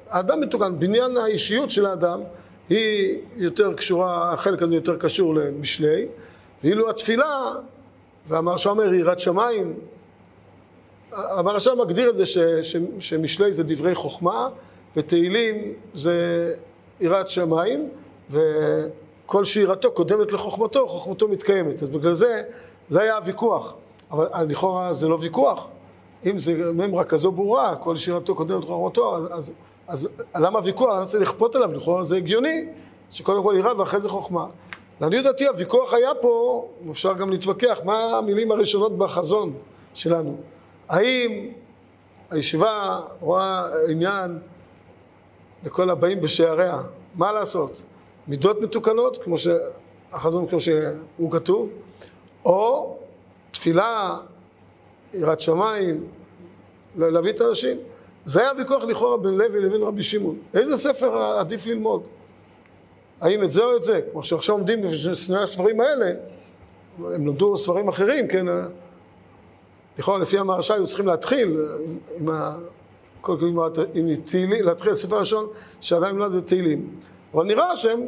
האדם 0.08 0.40
מתוקן, 0.40 0.78
בניין 0.78 1.16
האישיות 1.16 1.70
של 1.70 1.86
האדם 1.86 2.20
היא 2.68 3.18
יותר 3.36 3.74
קשורה, 3.74 4.32
החלק 4.32 4.62
הזה 4.62 4.74
יותר 4.74 4.96
קשור 4.96 5.34
למשלי, 5.34 6.06
ואילו 6.62 6.90
התפילה, 6.90 7.52
והמרשה 8.26 8.70
אומר 8.70 8.94
יראת 8.94 9.18
שמיים, 9.18 9.74
המרשה 11.12 11.74
מגדיר 11.74 12.10
את 12.10 12.16
זה 12.16 12.26
ש, 12.26 12.38
ש, 12.62 12.76
שמשלי 12.98 13.52
זה 13.52 13.62
דברי 13.62 13.94
חוכמה, 13.94 14.48
ותהילים 14.96 15.74
זה 15.94 16.54
יראת 17.00 17.28
שמיים, 17.28 17.88
וכל 18.30 19.44
שירתו 19.44 19.92
קודמת 19.92 20.32
לחוכמתו, 20.32 20.88
חוכמתו 20.88 21.28
מתקיימת. 21.28 21.82
אז 21.82 21.88
בגלל 21.88 22.12
זה, 22.12 22.42
זה 22.88 23.02
היה 23.02 23.16
הוויכוח. 23.16 23.74
אבל 24.10 24.26
לכאורה 24.48 24.92
זה 24.92 25.08
לא 25.08 25.18
ויכוח. 25.20 25.68
אם 26.26 26.38
זה 26.38 26.72
ממרה 26.72 27.04
כזו 27.04 27.32
ברורה, 27.32 27.76
כל 27.76 27.96
שירתו 27.96 28.34
קודמת 28.34 28.64
לחוכמתו, 28.64 29.16
אז, 29.16 29.24
אז, 29.30 29.52
אז 29.90 30.08
למה 30.36 30.58
הוויכוח? 30.58 30.88
למה 30.96 31.06
צריך 31.06 31.30
לכפות 31.30 31.56
עליו? 31.56 31.72
לכאורה 31.72 32.02
זה 32.02 32.16
הגיוני, 32.16 32.66
שקודם 33.10 33.42
כל 33.42 33.54
יראה 33.58 33.78
ואחרי 33.78 34.00
זה 34.00 34.08
חוכמה. 34.08 34.46
לעניות 35.00 35.24
דעתי 35.24 35.46
הוויכוח 35.46 35.94
היה 35.94 36.14
פה, 36.14 36.64
אפשר 36.90 37.12
גם 37.12 37.30
להתווכח, 37.30 37.80
מה 37.84 38.18
המילים 38.18 38.50
הראשונות 38.52 38.98
בחזון 38.98 39.52
שלנו. 39.94 40.36
האם 40.88 41.50
הישיבה 42.30 43.00
רואה 43.20 43.64
עניין 43.88 44.38
לכל 45.64 45.90
הבאים 45.90 46.20
בשעריה, 46.20 46.82
מה 47.14 47.32
לעשות? 47.32 47.84
מידות 48.28 48.60
מתוקנות, 48.60 49.18
כמו 49.22 49.36
שהחזון 49.38 50.46
כמו 50.46 50.60
שהוא 50.60 51.30
כתוב, 51.30 51.72
או 52.44 52.96
תפילה, 53.50 54.18
יראת 55.14 55.40
שמיים, 55.40 56.06
להביא 56.96 57.30
את 57.30 57.40
האנשים. 57.40 57.76
זה 58.24 58.40
היה 58.40 58.50
ויכוח 58.58 58.84
לכאורה 58.84 59.16
בין 59.16 59.34
לוי 59.34 59.60
לבין 59.60 59.82
רבי 59.82 60.02
שמעון. 60.02 60.38
איזה 60.54 60.76
ספר 60.76 61.16
עדיף 61.16 61.66
ללמוד? 61.66 62.02
האם 63.20 63.44
את 63.44 63.50
זה 63.50 63.64
או 63.64 63.76
את 63.76 63.82
זה? 63.82 64.00
כמו 64.12 64.24
שעכשיו 64.24 64.54
עומדים 64.54 64.82
בשני 64.82 65.38
הספרים 65.38 65.80
האלה, 65.80 66.10
הם 66.98 67.26
למדו 67.26 67.58
ספרים 67.58 67.88
אחרים, 67.88 68.28
כן? 68.28 68.46
לכאורה 69.98 70.18
לפי 70.18 70.38
המהרש"א 70.38 70.74
היו 70.74 70.86
צריכים 70.86 71.06
להתחיל 71.06 71.60
עם 72.16 72.28
ה... 72.28 72.56
כל 73.20 73.36
עם, 73.42 73.58
עם 73.94 74.14
תהילים, 74.14 74.66
להתחיל 74.66 74.92
הספר 74.92 75.16
הראשון 75.16 75.46
שעדיין 75.80 76.16
נולד 76.16 76.32
זה 76.32 76.42
תהילים. 76.42 76.94
אבל 77.34 77.44
נראה 77.44 77.76
שהם 77.76 78.00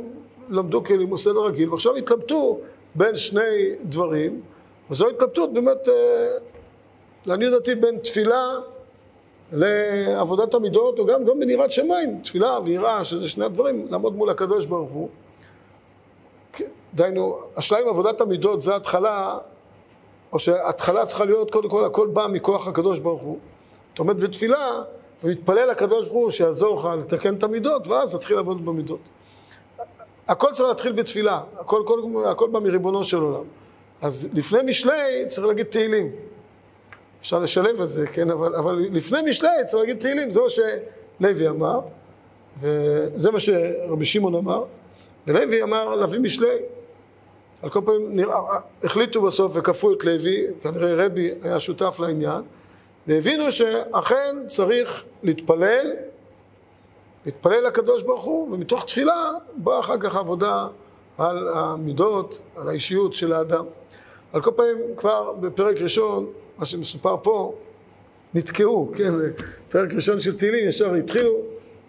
למדו 0.48 0.84
כלימוד 0.84 1.18
סדר 1.18 1.40
רגיל, 1.40 1.70
ועכשיו 1.70 1.96
התלבטו 1.96 2.60
בין 2.94 3.16
שני 3.16 3.74
דברים, 3.84 4.40
וזו 4.90 5.08
התלבטות 5.08 5.52
באמת, 5.52 5.88
אה, 5.88 5.94
לעניות 7.26 7.52
דעתי, 7.52 7.74
בין 7.74 7.98
תפילה 7.98 8.54
לעבודת 9.52 10.54
המידות, 10.54 10.98
או 10.98 11.06
גם, 11.06 11.24
גם 11.24 11.40
בנירת 11.40 11.72
שמיים, 11.72 12.20
תפילה 12.22 12.58
ויראה, 12.64 13.04
שזה 13.04 13.28
שני 13.28 13.44
הדברים, 13.44 13.86
לעמוד 13.90 14.16
מול 14.16 14.30
הקדוש 14.30 14.66
ברוך 14.66 14.90
הוא. 14.90 15.08
כן, 16.52 16.64
דהיינו, 16.94 17.38
השאלה 17.56 17.80
אם 17.80 17.88
עבודת 17.88 18.20
המידות 18.20 18.60
זה 18.62 18.76
התחלה, 18.76 19.38
או 20.32 20.38
שההתחלה 20.38 21.06
צריכה 21.06 21.24
להיות, 21.24 21.50
קודם 21.50 21.68
כל, 21.68 21.84
הכל 21.84 22.06
בא 22.06 22.26
מכוח 22.26 22.68
הקדוש 22.68 22.98
ברוך 22.98 23.22
הוא. 23.22 23.38
אתה 23.94 24.02
עומד 24.02 24.20
בתפילה, 24.20 24.82
ומתפלל 25.24 25.70
לקדוש 25.70 26.08
ברוך 26.08 26.22
הוא 26.22 26.30
שיעזור 26.30 26.78
לך 26.78 26.88
לתקן 26.98 27.34
את 27.34 27.42
המידות, 27.42 27.86
ואז 27.86 28.14
תתחיל 28.14 28.36
לעבוד 28.36 28.64
במידות. 28.64 29.08
הכל 30.28 30.52
צריך 30.52 30.68
להתחיל 30.68 30.92
בתפילה, 30.92 31.40
הכל, 31.58 31.82
הכל, 31.84 32.24
הכל 32.26 32.48
בא 32.48 32.60
מריבונו 32.60 33.04
של 33.04 33.16
עולם. 33.16 33.44
אז 34.02 34.28
לפני 34.34 34.58
משלי 34.64 35.24
צריך 35.26 35.46
להגיד 35.46 35.66
תהילים. 35.66 36.12
אפשר 37.22 37.38
לשלב 37.38 37.80
את 37.80 37.88
זה, 37.88 38.06
כן? 38.06 38.30
אבל, 38.30 38.54
אבל 38.54 38.86
לפני 38.92 39.18
משלי 39.30 39.48
צריך 39.64 39.80
להגיד 39.80 40.00
תהילים, 40.00 40.30
זה 40.30 40.40
מה 40.40 40.50
שלוי 40.50 41.48
אמר, 41.48 41.80
וזה 42.60 43.30
מה 43.30 43.40
שרבי 43.40 44.04
שמעון 44.04 44.34
אמר, 44.34 44.64
ולוי 45.26 45.62
אמר 45.62 45.94
להביא 45.94 46.20
משלי. 46.20 46.56
על 47.62 47.70
כל 47.70 47.80
פנים 47.84 48.16
נראה, 48.16 48.36
החליטו 48.84 49.22
בסוף 49.22 49.52
וכפו 49.56 49.92
את 49.92 50.04
לוי, 50.04 50.46
כנראה 50.62 51.06
רבי 51.06 51.30
היה 51.42 51.60
שותף 51.60 51.96
לעניין, 52.00 52.42
והבינו 53.06 53.52
שאכן 53.52 54.36
צריך 54.48 55.04
להתפלל, 55.22 55.92
להתפלל 57.26 57.66
לקדוש 57.66 58.02
ברוך 58.02 58.24
הוא, 58.24 58.54
ומתוך 58.54 58.84
תפילה 58.84 59.30
באה 59.56 59.80
אחר 59.80 59.98
כך 59.98 60.16
עבודה 60.16 60.66
על 61.18 61.48
המידות, 61.48 62.40
על 62.56 62.68
האישיות 62.68 63.14
של 63.14 63.32
האדם. 63.32 63.64
על 64.32 64.42
כל 64.42 64.50
פנים, 64.56 64.78
כבר 64.96 65.32
בפרק 65.32 65.80
ראשון, 65.80 66.26
מה 66.58 66.66
שמסופר 66.66 67.16
פה, 67.22 67.54
נתקעו, 68.34 68.92
כן, 68.94 69.12
פרק 69.68 69.92
ראשון 69.92 70.20
של 70.20 70.36
תהילים 70.36 70.68
ישר 70.68 70.94
התחילו, 70.94 71.36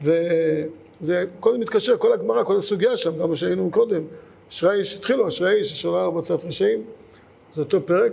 וזה 0.02 1.26
קודם 1.40 1.60
מתקשר, 1.60 1.98
כל 1.98 2.14
הגמרא, 2.14 2.44
כל 2.44 2.58
הסוגיה 2.58 2.98
שם, 2.98 3.18
גם 3.18 3.30
מה 3.30 3.36
שהיינו 3.36 3.72
קודם, 3.72 4.04
אשרי 4.50 4.80
איש, 4.80 4.96
התחילו 4.96 5.28
אשרי 5.28 5.54
איש, 5.54 5.72
אשר 5.72 5.90
לא 5.90 6.00
היה 6.00 6.10
בצד 6.10 6.46
רשעים, 6.46 6.84
זה 7.54 7.62
אותו 7.62 7.86
פרק, 7.86 8.12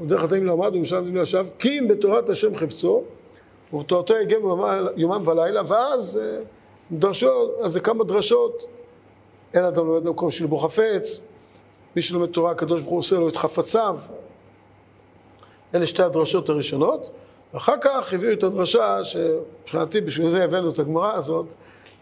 ודרך 0.00 0.22
התאים 0.24 0.46
למד 0.46 0.74
ומשם 0.74 1.14
לא 1.14 1.20
ישב, 1.20 1.46
כי 1.58 1.78
אם 1.78 1.88
בתורת 1.88 2.28
השם 2.28 2.56
חפצו, 2.56 3.02
ובתורתו 3.72 4.14
יגן 4.16 4.36
יומם 4.96 5.28
ולילה, 5.28 5.62
ואז 5.68 6.20
אה, 6.22 6.38
דרשו, 6.92 7.50
אז 7.62 7.72
זה 7.72 7.80
כמה 7.80 8.04
דרשות, 8.04 8.66
אין 9.54 9.64
אדם 9.64 9.86
לומד 9.86 10.04
במקום 10.04 10.30
שלבו 10.30 10.58
חפץ, 10.58 11.20
מי 11.96 12.02
שלומד 12.02 12.26
תורה 12.26 12.50
הקדוש 12.50 12.80
ברוך 12.80 12.92
הוא 12.92 12.98
עושה 12.98 13.16
לו 13.16 13.28
את 13.28 13.36
חפציו, 13.36 13.98
אלה 15.74 15.86
שתי 15.86 16.02
הדרשות 16.02 16.48
הראשונות, 16.48 17.10
ואחר 17.54 17.74
כך 17.80 18.12
הביאו 18.12 18.32
את 18.32 18.42
הדרשה, 18.42 19.04
שמבחינתי 19.04 20.00
בשביל 20.00 20.28
זה 20.28 20.44
הבאנו 20.44 20.70
את 20.70 20.78
הגמרא 20.78 21.12
הזאת, 21.14 21.54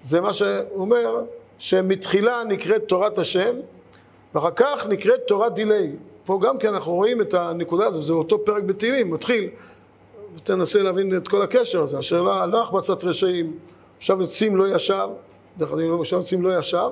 זה 0.03 0.21
מה 0.21 0.33
שהוא 0.33 0.49
אומר, 0.75 1.23
שמתחילה 1.59 2.43
נקראת 2.49 2.89
תורת 2.89 3.19
השם, 3.19 3.57
ואחר 4.35 4.51
כך 4.57 4.87
נקראת 4.87 5.21
תורת 5.27 5.55
דיליי. 5.55 5.97
פה 6.25 6.39
גם 6.43 6.59
כן 6.59 6.75
אנחנו 6.75 6.93
רואים 6.93 7.21
את 7.21 7.35
הנקודה 7.35 7.87
הזו, 7.87 8.03
זה 8.03 8.13
אותו 8.13 8.45
פרק 8.45 8.63
בתהילים, 8.63 9.11
מתחיל, 9.11 9.51
ותנסה 10.37 10.83
להבין 10.83 11.17
את 11.17 11.29
כל 11.29 11.43
הקשר 11.43 11.83
הזה, 11.83 11.99
אשר 11.99 12.23
לא 12.23 12.71
בצד 12.71 13.05
רשעים, 13.05 13.59
עכשיו 13.99 14.23
עצים 14.23 14.57
לא 14.57 14.77
ישב, 14.77 15.09
דרך 15.59 15.73
אגב, 15.73 16.01
עכשיו 16.01 16.21
עצים 16.21 16.43
לא 16.43 16.59
ישב, 16.59 16.89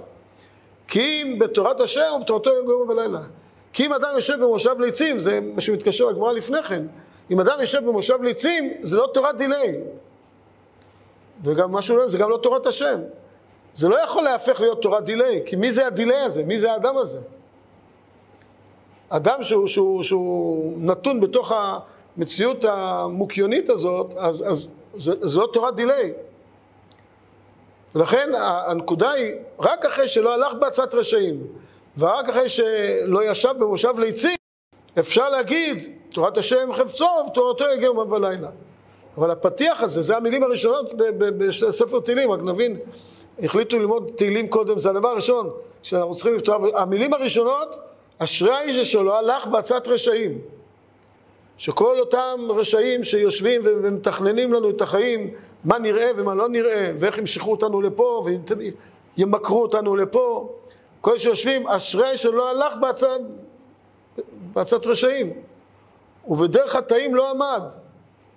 כי 0.88 1.00
אם 1.00 1.38
בתורת 1.38 1.80
השם 1.80 2.02
ובתורתו 2.16 2.50
יום 2.50 2.88
ולילה. 2.88 3.20
כי 3.72 3.86
אם 3.86 3.92
אדם 3.92 4.08
יושב 4.14 4.34
במושב 4.40 4.80
ליצים, 4.80 5.18
זה 5.18 5.40
מה 5.40 5.60
שמתקשר 5.60 6.04
לגמרא 6.04 6.32
לפני 6.32 6.62
כן, 6.62 6.86
אם 7.30 7.40
אדם 7.40 7.60
יושב 7.60 7.84
במושב 7.86 8.22
ליצים, 8.22 8.72
זה 8.82 8.96
לא 8.96 9.10
תורת 9.14 9.36
דילי. 9.36 9.78
וגם 11.44 11.72
משהו 11.72 11.96
לא, 11.96 12.06
זה 12.06 12.18
גם 12.18 12.30
לא 12.30 12.36
תורת 12.36 12.66
השם. 12.66 13.00
זה 13.74 13.88
לא 13.88 14.04
יכול 14.04 14.22
להפך 14.22 14.60
להיות 14.60 14.82
תורת 14.82 15.04
דילי, 15.04 15.42
כי 15.46 15.56
מי 15.56 15.72
זה 15.72 15.86
הדילי 15.86 16.16
הזה? 16.20 16.44
מי 16.44 16.58
זה 16.58 16.72
האדם 16.72 16.96
הזה? 16.96 17.20
אדם 19.08 19.42
שהוא, 19.42 19.66
שהוא, 19.66 20.02
שהוא 20.02 20.72
נתון 20.78 21.20
בתוך 21.20 21.52
המציאות 22.16 22.64
המוקיונית 22.64 23.70
הזאת, 23.70 24.14
אז, 24.16 24.44
אז 24.50 24.68
זה, 24.96 25.14
זה 25.20 25.38
לא 25.38 25.48
תורת 25.52 25.74
דילי. 25.74 26.12
ולכן 27.94 28.30
הנקודה 28.66 29.10
היא, 29.10 29.32
רק 29.60 29.84
אחרי 29.84 30.08
שלא 30.08 30.34
הלך 30.34 30.54
בעצת 30.54 30.94
רשעים, 30.94 31.46
ורק 31.98 32.28
אחרי 32.28 32.48
שלא 32.48 33.30
ישב 33.30 33.54
במושב 33.58 33.98
ליצים, 33.98 34.36
אפשר 34.98 35.30
להגיד, 35.30 35.88
תורת 36.12 36.38
השם 36.38 36.72
חפצו 36.72 37.06
ותורתו 37.30 37.64
יגיע 37.74 37.86
יום 37.86 37.98
ולילה. 37.98 38.48
אבל 39.16 39.30
הפתיח 39.30 39.82
הזה, 39.82 40.02
זה 40.02 40.16
המילים 40.16 40.42
הראשונות 40.42 40.92
בספר 41.18 42.00
תהילים, 42.00 42.30
רק 42.30 42.40
נבין, 42.40 42.78
החליטו 43.42 43.78
ללמוד 43.78 44.10
תהילים 44.16 44.48
קודם, 44.48 44.78
זה 44.78 44.90
הדבר 44.90 45.08
הראשון 45.08 45.50
שאנחנו 45.82 46.14
צריכים 46.14 46.34
לפתוח, 46.34 46.62
המילים 46.74 47.14
הראשונות, 47.14 47.76
אשרי 48.18 48.52
האיש 48.52 48.92
שלו 48.92 49.14
הלך 49.14 49.46
בעצת 49.46 49.88
רשעים. 49.88 50.38
שכל 51.56 52.00
אותם 52.00 52.40
רשעים 52.48 53.04
שיושבים 53.04 53.60
ומתכננים 53.64 54.52
לנו 54.52 54.70
את 54.70 54.80
החיים, 54.80 55.30
מה 55.64 55.78
נראה 55.78 56.10
ומה 56.16 56.34
לא 56.34 56.48
נראה, 56.48 56.92
ואיך 56.98 57.18
ימשכו 57.18 57.50
אותנו 57.50 57.80
לפה 57.80 58.24
וימכרו 59.16 59.62
אותנו 59.62 59.96
לפה, 59.96 60.52
כל 61.00 61.18
שיושבים, 61.18 61.68
אשרי 61.68 62.16
שלא 62.16 62.50
הלך 62.50 62.72
בעצת, 62.80 63.20
בעצת 64.52 64.86
רשעים, 64.86 65.32
ובדרך 66.28 66.72
חטאים 66.72 67.14
לא 67.14 67.30
עמד, 67.30 67.62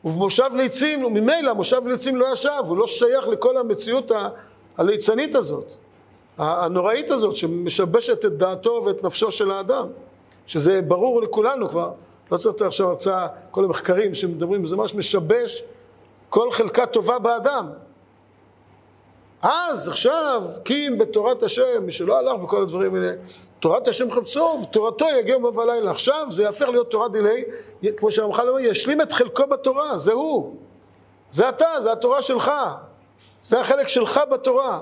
ובמושב 0.06 0.50
ליצים, 0.56 1.06
וממילא 1.06 1.54
מושב 1.54 1.88
ליצים 1.88 2.16
לא 2.16 2.34
ישב, 2.34 2.64
הוא 2.68 2.78
לא 2.78 2.88
שייך 2.88 3.28
לכל 3.28 3.58
המציאות 3.58 4.12
הליצנית 4.78 5.36
הזאת, 5.36 5.74
הנוראית 6.38 7.12
הזאת, 7.12 7.36
שמשבשת 7.36 8.26
את 8.26 8.38
דעתו 8.38 8.82
ואת 8.86 9.04
נפשו 9.04 9.32
של 9.32 9.52
האדם, 9.52 9.88
שזה 10.46 10.82
ברור 10.82 11.22
לכולנו 11.22 11.70
כבר, 11.70 11.92
לא 12.32 12.38
צריך 12.38 12.62
עכשיו 12.62 12.88
הרצאה, 12.88 13.28
כל 13.52 13.66
המחקרים 13.66 14.14
שמדברים, 14.14 14.66
זה 14.66 14.76
ממש 14.76 14.96
משבש 14.96 15.64
כל 16.30 16.52
חלקה 16.52 16.86
טובה 16.86 17.20
באדם. 17.20 17.70
אז 19.44 19.90
עכשיו, 19.90 20.44
כי 20.66 20.88
אם 20.88 20.98
בתורת 20.98 21.44
השם, 21.44 21.84
מי 21.86 21.92
שלא 21.92 22.20
הלך 22.20 22.42
בכל 22.44 22.62
הדברים 22.62 22.96
האלה, 22.96 23.14
תורת 23.60 23.88
השם 23.88 24.12
חפצו, 24.12 24.60
ותורתו 24.64 25.06
יגיע 25.20 25.34
יום 25.34 25.44
ולילה. 25.44 25.92
עכשיו 25.92 26.28
זה 26.30 26.44
יהפך 26.44 26.68
להיות 26.68 26.92
תורת 26.92 27.12
דילי, 27.12 27.44
כמו 27.98 28.12
שהרמח"ל 28.12 28.50
אומר, 28.50 28.60
ישלים 28.60 29.02
את 29.02 29.12
חלקו 29.12 29.48
בתורה, 29.48 29.98
זה 29.98 30.14
הוא. 30.14 30.56
זה 31.32 31.50
אתה, 31.50 31.68
זה 31.84 31.92
התורה 31.92 32.22
שלך. 32.22 32.52
זה 33.42 33.62
החלק 33.62 33.88
שלך 33.88 34.22
בתורה. 34.32 34.82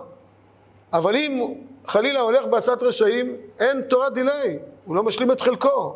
אבל 0.94 1.16
אם 1.16 1.54
חלילה 1.88 2.20
הולך 2.20 2.46
בעשת 2.46 2.84
רשעים, 2.84 3.36
אין 3.60 3.82
תורת 3.82 4.14
דילי, 4.14 4.60
הוא 4.86 4.96
לא 4.96 5.04
משלים 5.04 5.32
את 5.32 5.42
חלקו. 5.42 5.96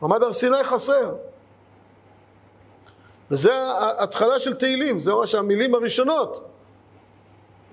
מעמד 0.00 0.22
הר 0.22 0.32
סיני 0.32 0.64
חסר. 0.64 1.14
וזה 3.30 3.54
ההתחלה 3.54 4.38
של 4.38 4.54
תהילים, 4.54 4.98
זה 4.98 5.14
ממש 5.14 5.34
המילים 5.34 5.74
הראשונות 5.74 6.50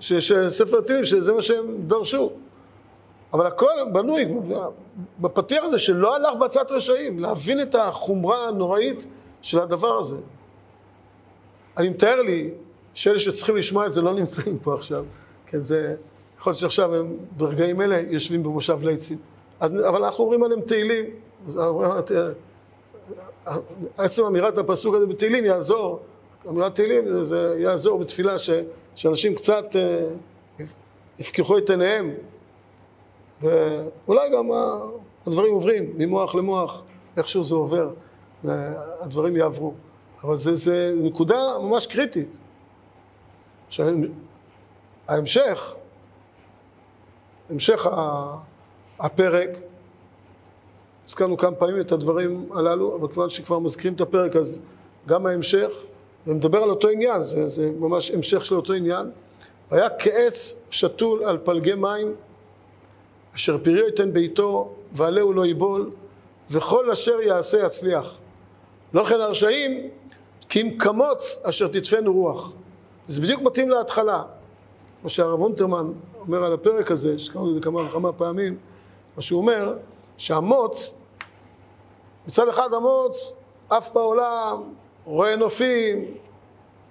שספר 0.00 0.80
תהילים, 0.80 1.04
שזה 1.04 1.32
מה 1.32 1.42
שהם 1.42 1.76
דרשו. 1.86 2.30
אבל 3.32 3.46
הכל 3.46 3.66
בנוי 3.92 4.24
בפתיח 5.20 5.64
הזה 5.64 5.78
שלא 5.78 6.16
הלך 6.16 6.34
בצד 6.34 6.64
רשעים, 6.70 7.18
להבין 7.18 7.62
את 7.62 7.74
החומרה 7.74 8.48
הנוראית 8.48 9.06
של 9.42 9.60
הדבר 9.60 9.98
הזה. 9.98 10.16
אני 11.76 11.88
מתאר 11.88 12.22
לי 12.22 12.50
שאלה 12.94 13.18
שצריכים 13.18 13.56
לשמוע 13.56 13.86
את 13.86 13.92
זה 13.92 14.02
לא 14.02 14.14
נמצאים 14.14 14.58
פה 14.58 14.74
עכשיו, 14.74 15.04
כן, 15.46 15.60
זה, 15.60 15.96
יכול 16.38 16.50
להיות 16.50 16.58
שעכשיו 16.58 16.94
הם 16.94 17.16
ברגעים 17.36 17.80
אלה 17.80 18.00
יושבים 18.00 18.42
במושב 18.42 18.78
ליצים. 18.82 19.18
אבל 19.60 20.04
אנחנו 20.04 20.24
אומרים 20.24 20.42
עליהם 20.42 20.60
תהילים, 20.60 21.04
עצם 23.96 24.24
אמירת 24.24 24.58
הפסוק 24.58 24.94
הזה 24.94 25.06
בתהילים 25.06 25.44
יעזור, 25.44 26.00
אמירת 26.48 26.74
תהילים 26.74 27.24
זה 27.24 27.56
יעזור 27.58 27.98
בתפילה 27.98 28.38
ש, 28.38 28.50
שאנשים 28.94 29.34
קצת 29.34 29.76
אה, 29.76 30.06
יפקחו 31.18 31.58
את 31.58 31.70
עיניהם 31.70 32.14
ואולי 33.40 34.30
גם 34.32 34.50
הדברים 35.26 35.54
עוברים 35.54 35.92
ממוח 35.98 36.34
למוח, 36.34 36.82
איכשהו 37.16 37.44
זה 37.44 37.54
עובר 37.54 37.90
והדברים 38.44 39.36
יעברו. 39.36 39.74
אבל 40.24 40.36
זה, 40.36 40.56
זה 40.56 40.94
נקודה 41.02 41.38
ממש 41.62 41.86
קריטית. 41.86 42.40
שההמשך, 45.08 45.74
המשך 47.50 47.86
הפרק, 49.00 49.48
הזכרנו 51.06 51.36
כמה 51.36 51.52
פעמים 51.56 51.80
את 51.80 51.92
הדברים 51.92 52.48
הללו, 52.54 52.96
אבל 52.96 53.08
כיוון 53.08 53.28
שכבר 53.28 53.58
מזכירים 53.58 53.94
את 53.94 54.00
הפרק 54.00 54.36
אז 54.36 54.60
גם 55.06 55.26
ההמשך, 55.26 55.70
ומדבר 56.28 56.62
על 56.62 56.70
אותו 56.70 56.88
עניין, 56.88 57.22
זה, 57.22 57.48
זה 57.48 57.70
ממש 57.78 58.10
המשך 58.10 58.44
של 58.44 58.54
אותו 58.54 58.72
עניין. 58.72 59.10
היה 59.70 59.88
כעץ 59.98 60.54
שתול 60.70 61.24
על 61.24 61.38
פלגי 61.44 61.74
מים, 61.74 62.14
אשר 63.34 63.58
פריו 63.58 63.86
ייתן 63.86 64.12
ביתו, 64.12 64.72
ועלהו 64.92 65.32
לא 65.32 65.46
ייבול, 65.46 65.90
וכל 66.50 66.90
אשר 66.90 67.20
יעשה 67.20 67.66
יצליח. 67.66 68.18
לא 68.94 69.04
כן 69.04 69.20
הרשעים, 69.20 69.88
כי 70.48 70.62
אם 70.62 70.78
כמוץ 70.78 71.38
אשר 71.42 71.66
תדפנו 71.68 72.12
רוח. 72.12 72.52
זה 73.08 73.20
בדיוק 73.20 73.42
מתאים 73.42 73.68
להתחלה. 73.68 74.22
כמו 75.00 75.10
שהרב 75.10 75.40
אונטרמן 75.40 75.92
אומר 76.20 76.44
על 76.44 76.52
הפרק 76.52 76.90
הזה, 76.90 77.18
שקראנו 77.18 77.50
לזה 77.50 77.60
כמה 77.60 77.80
וכמה 77.80 78.12
פעמים, 78.12 78.56
מה 79.16 79.22
שהוא 79.22 79.40
אומר, 79.40 79.76
שהמוץ, 80.16 80.94
מצד 82.26 82.48
אחד 82.48 82.74
המוץ 82.74 83.34
עף 83.70 83.90
בעולם, 83.92 84.62
רואה 85.08 85.36
נופים, 85.36 86.04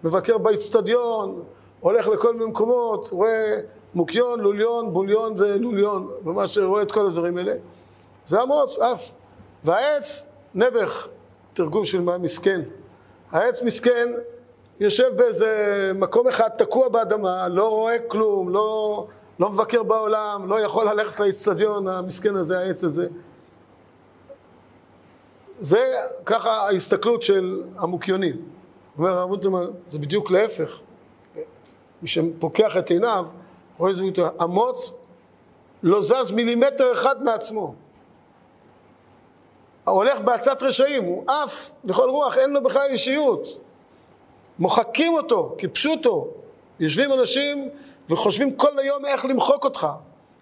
מבקר 0.03 0.38
באיצטדיון, 0.38 1.43
הולך 1.80 2.08
לכל 2.08 2.34
מיני 2.34 2.45
מקומות, 2.45 3.10
רואה 3.12 3.60
מוקיון, 3.93 4.39
לוליון, 4.39 4.93
בוליון 4.93 5.34
ולוליון, 5.38 6.12
ממש 6.23 6.58
רואה 6.58 6.82
את 6.82 6.91
כל 6.91 7.06
הדברים 7.06 7.38
האלה. 7.38 7.53
זה 8.23 8.41
המוץ, 8.41 8.80
עף. 8.80 9.12
והעץ, 9.63 10.25
נעבך, 10.56 11.08
תרגום 11.53 11.86
של 11.86 12.01
מה 12.01 12.17
מסכן. 12.17 12.62
העץ 13.32 13.62
מסכן, 13.62 14.13
יושב 14.80 15.12
באיזה 15.15 15.91
מקום 15.95 16.27
אחד 16.27 16.49
תקוע 16.58 16.89
באדמה, 16.89 17.47
לא 17.47 17.69
רואה 17.69 17.99
כלום, 17.99 18.53
לא, 18.53 19.08
לא 19.39 19.49
מבקר 19.49 19.84
בעולם, 19.84 20.49
לא 20.49 20.60
יכול 20.60 20.89
ללכת 20.89 21.19
לאצטדיון 21.19 21.88
המסכן 21.88 22.36
הזה, 22.36 22.60
העץ 22.60 22.84
הזה. 22.84 23.08
זה 25.60 25.93
ככה 26.26 26.52
ההסתכלות 26.52 27.24
של 27.24 27.63
המוקיונים. 27.78 28.36
אומר 28.98 29.10
הרב 29.10 29.30
מוטרמן, 29.30 29.65
זה 29.88 30.00
בדיוק 30.00 30.32
להפך. 30.32 30.82
מי 32.02 32.08
שפוקח 32.08 32.78
את 32.78 32.89
עיניו, 32.89 33.28
רואה 33.78 33.89
איזה 33.89 34.02
ביטוי, 34.02 34.26
המוץ 34.39 34.93
לא 35.84 36.02
זז 36.02 36.32
מילימטר 36.32 36.93
אחד 36.93 37.24
מעצמו. 37.24 37.76
הולך 39.84 40.20
בעצת 40.20 40.63
רשעים, 40.63 41.04
הוא 41.04 41.24
עף 41.28 41.72
לכל 41.84 42.10
רוח, 42.10 42.38
אין 42.38 42.50
לו 42.50 42.63
בכלל 42.63 42.89
אישיות. 42.89 43.48
מוחקים 44.60 45.13
אותו, 45.13 45.56
כפשוטו. 45.58 46.28
יושבים 46.80 47.13
אנשים 47.13 47.70
וחושבים 48.10 48.56
כל 48.56 48.80
היום 48.80 49.06
איך 49.06 49.26
למחוק 49.26 49.63
אותך, 49.63 49.88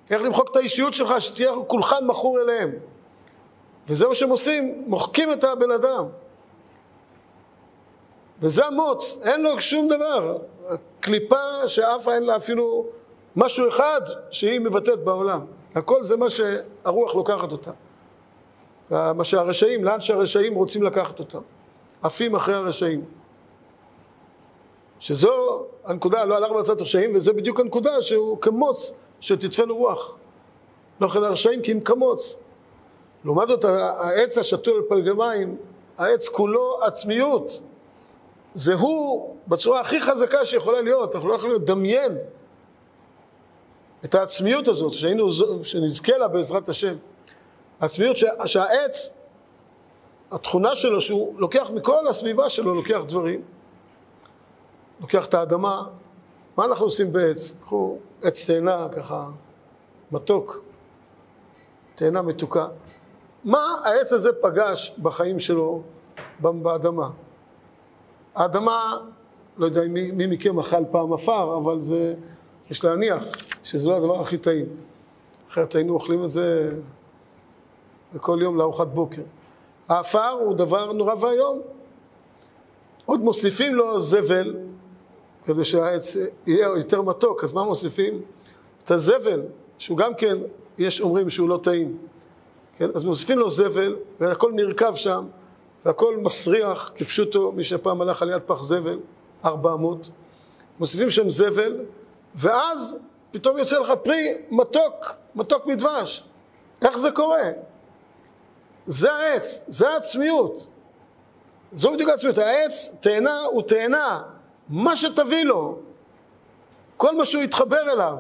איך 0.10 0.22
למחוק 0.22 0.52
את 0.52 0.56
האישיות 0.56 0.94
שלך, 0.94 1.22
שתהיה 1.22 1.52
כולך 1.68 1.96
מכור 2.02 2.40
אליהם. 2.42 2.72
וזה 3.88 4.08
מה 4.08 4.16
שהם 4.16 4.30
עושים, 4.30 4.84
מוחקים 4.88 5.32
את 5.32 5.44
הבן 5.44 5.72
אדם. 5.72 6.06
וזה 8.42 8.66
המוץ, 8.66 9.18
אין 9.24 9.42
לו 9.42 9.60
שום 9.60 9.88
דבר. 9.88 10.38
קליפה 11.00 11.68
שעפה 11.68 12.16
אין 12.16 12.24
לה 12.24 12.36
אפילו 12.36 12.86
משהו 13.36 13.68
אחד 13.68 14.02
שהיא 14.30 14.60
מבטאת 14.60 15.04
בעולם. 15.04 15.46
הכל 15.76 16.04
זה 16.04 16.18
מה 16.18 16.30
שהרוח 16.30 17.16
לוקחת 17.16 17.52
אותה. 17.52 17.72
מה 18.92 19.24
שהרשעים, 19.24 19.84
לאן 19.84 20.02
שהרשעים 20.02 20.56
רוצים 20.56 20.84
לקחת 20.84 21.20
אותם. 21.20 21.42
עפים 22.02 22.36
אחרי 22.36 22.56
הרשעים. 22.56 23.06
שזו 25.00 25.66
הנקודה, 25.86 26.26
לא 26.26 26.36
הלך 26.36 26.52
בצד 26.52 26.80
הרשעים, 26.80 27.16
וזה 27.16 27.34
בדיוק 27.34 27.60
הנקודה 27.60 28.02
שהוא 28.02 28.42
כמוץ 28.42 28.94
שתדפנו 29.20 29.78
רוח. 29.78 30.18
לא 31.02 31.06
יכול 31.06 31.26
הרשעים 31.26 31.62
כי 31.62 31.72
אם 31.72 31.80
כמוץ. 31.80 32.38
לעומת 33.26 33.48
זאת 33.48 33.66
העץ 33.66 34.38
השתול 34.38 34.76
על 34.76 34.82
פלגי 34.90 35.12
מים, 35.12 35.58
העץ 35.98 36.30
כולו 36.30 36.80
עצמיות. 36.84 37.62
זה 38.54 38.74
הוא 38.74 39.36
בצורה 39.48 39.82
הכי 39.82 40.02
חזקה 40.02 40.46
שיכולה 40.46 40.82
להיות, 40.82 41.16
אנחנו 41.16 41.30
לא 41.30 41.36
יכולים 41.36 41.56
לדמיין 41.56 42.18
את 44.06 44.16
העצמיות 44.16 44.68
הזאת, 44.68 44.94
שהיינו, 44.94 45.30
שנזכה 45.64 46.18
לה 46.18 46.28
בעזרת 46.28 46.70
השם. 46.70 46.96
העצמיות 47.80 48.18
שה, 48.18 48.48
שהעץ, 48.48 49.12
התכונה 50.32 50.76
שלו 50.76 51.02
שהוא 51.02 51.40
לוקח 51.40 51.70
מכל 51.74 52.08
הסביבה 52.08 52.50
שלו, 52.50 52.76
לוקח 52.76 53.00
דברים, 53.08 53.42
לוקח 55.02 55.26
את 55.26 55.34
האדמה, 55.34 55.88
מה 56.58 56.66
אנחנו 56.66 56.86
עושים 56.86 57.14
בעץ? 57.14 57.58
קחו 57.62 57.98
עץ 58.24 58.46
תאנה 58.46 58.88
ככה, 58.92 59.28
מתוק, 60.12 60.64
תאנה 61.96 62.22
מתוקה. 62.22 62.68
מה 63.46 63.76
העץ 63.84 64.14
הזה 64.14 64.30
פגש 64.42 64.96
בחיים 65.02 65.40
שלו 65.40 65.82
באדמה? 66.40 67.10
האדמה, 68.36 68.98
לא 69.58 69.66
יודע 69.66 69.82
מי, 69.90 70.12
מי 70.12 70.26
מכם 70.28 70.60
אכל 70.60 70.84
פעם 70.92 71.14
עפר, 71.14 71.58
אבל 71.58 71.82
זה, 71.82 72.16
יש 72.70 72.84
להניח 72.84 73.24
שזה 73.64 73.90
לא 73.90 73.98
הדבר 73.98 74.22
הכי 74.22 74.38
טעים. 74.38 74.66
אחרת 75.50 75.76
היינו 75.76 75.94
אוכלים 75.94 76.24
את 76.24 76.30
זה 76.30 76.76
וכל 78.14 78.40
יום 78.42 78.58
לארוחת 78.58 78.88
בוקר. 78.88 79.22
העפר 79.90 80.30
הוא 80.30 80.54
דבר 80.54 80.92
נורא 80.92 81.16
ואיום. 81.20 81.62
עוד 83.06 83.20
מוסיפים 83.20 83.76
לו 83.76 84.00
זבל, 84.00 84.56
כדי 85.46 85.66
שהעץ 85.66 86.18
יהיה 86.48 86.68
יותר 86.68 87.02
מתוק, 87.02 87.44
אז 87.44 87.54
מה 87.54 87.64
מוסיפים? 87.64 88.22
את 88.84 88.92
הזבל, 88.92 89.42
שהוא 89.78 89.98
גם 89.98 90.14
כן, 90.14 90.38
יש 90.78 91.02
אומרים 91.02 91.30
שהוא 91.30 91.50
לא 91.50 91.60
טעים. 91.64 91.98
כן? 92.78 92.90
אז 92.96 93.06
מוסיפים 93.06 93.40
לו 93.40 93.50
זבל, 93.50 93.96
והכל 94.20 94.52
נרקב 94.52 94.96
שם, 94.96 95.26
והכל 95.86 96.18
מסריח, 96.18 96.92
כפשוטו, 96.96 97.52
מי 97.52 97.64
שפעם 97.64 98.02
הלך 98.02 98.22
על 98.22 98.30
יד 98.30 98.42
פח 98.46 98.64
זבל, 98.64 99.00
ארבע 99.46 99.74
אמות. 99.74 100.10
מוסיפים 100.80 101.10
שם 101.10 101.30
זבל, 101.30 101.86
ואז 102.36 102.98
פתאום 103.32 103.58
יוצא 103.58 103.80
לך 103.80 103.94
פרי 104.04 104.34
מתוק, 104.52 105.16
מתוק 105.36 105.66
מדבש. 105.66 106.24
איך 106.82 106.98
זה 106.98 107.12
קורה? 107.12 107.50
זה 108.86 109.14
העץ, 109.14 109.62
זה 109.68 109.90
העצמיות. 109.90 110.68
זו 111.74 111.94
בדיוק 111.94 112.10
העצמיות. 112.10 112.38
העץ, 112.38 112.96
תאנה 113.00 113.42
הוא 113.42 113.62
תאנה. 113.62 114.22
מה 114.70 114.96
שתביא 114.96 115.44
לו, 115.44 115.80
כל 116.98 117.16
מה 117.16 117.26
שהוא 117.26 117.44
יתחבר 117.44 117.92
אליו. 117.92 118.16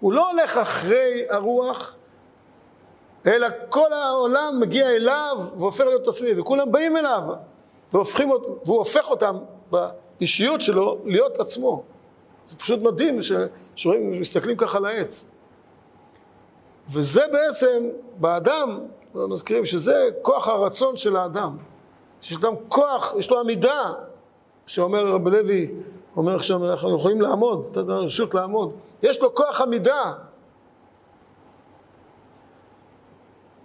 הוא 0.00 0.12
לא 0.12 0.30
הולך 0.30 0.56
אחרי 0.56 1.24
הרוח, 1.30 1.94
אלא 3.26 3.48
כל 3.68 3.92
העולם 3.92 4.60
מגיע 4.60 4.88
אליו 4.90 5.38
והופך 5.58 5.84
להיות 5.84 6.08
עצמי, 6.08 6.30
וכולם 6.40 6.72
באים 6.72 6.96
אליו, 6.96 7.22
והופכים, 7.92 8.30
והוא 8.64 8.78
הופך 8.78 9.10
אותם 9.10 9.36
באישיות 9.70 10.60
שלו 10.60 10.98
להיות 11.04 11.40
עצמו. 11.40 11.82
זה 12.44 12.56
פשוט 12.56 12.80
מדהים 12.80 13.18
שרואים, 13.76 14.20
מסתכלים 14.20 14.56
ככה 14.56 14.78
על 14.78 14.84
העץ. 14.84 15.26
וזה 16.88 17.22
בעצם, 17.32 17.88
באדם, 18.16 18.80
מזכירים 19.14 19.64
שזה 19.64 20.08
כוח 20.22 20.48
הרצון 20.48 20.96
של 20.96 21.16
האדם. 21.16 21.56
יש 22.22 22.32
אדם 22.32 22.54
כוח, 22.68 23.14
יש 23.18 23.30
לו 23.30 23.40
עמידה, 23.40 23.92
שאומר 24.66 25.06
רב 25.06 25.28
לוי, 25.28 25.74
אומר 26.16 26.36
עכשיו, 26.36 26.70
אנחנו 26.70 26.96
יכולים 26.96 27.20
לעמוד, 27.20 27.66
נתת 27.70 27.76
לנו 27.76 28.04
רשות 28.04 28.34
לעמוד. 28.34 28.72
יש 29.02 29.22
לו 29.22 29.34
כוח 29.34 29.60
עמידה. 29.60 30.12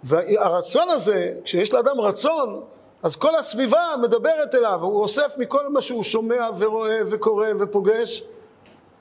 והרצון 0.04 0.88
הזה, 0.90 1.34
כשיש 1.44 1.72
לאדם 1.72 2.00
רצון, 2.00 2.62
אז 3.02 3.16
כל 3.16 3.36
הסביבה 3.36 3.94
מדברת 4.02 4.54
אליו, 4.54 4.82
הוא 4.82 5.02
אוסף 5.02 5.34
מכל 5.38 5.68
מה 5.68 5.80
שהוא 5.80 6.02
שומע 6.02 6.48
ורואה 6.58 7.00
וקורא 7.10 7.48
ופוגש, 7.60 8.24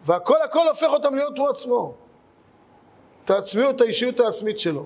והכל 0.05 0.41
הכל 0.41 0.67
הופך 0.67 0.87
אותם 0.87 1.15
להיות 1.15 1.37
הוא 1.37 1.49
עצמו. 1.49 1.93
את 3.25 3.29
העצמיות, 3.29 3.81
האישיות 3.81 4.19
העצמית 4.19 4.59
שלו. 4.59 4.85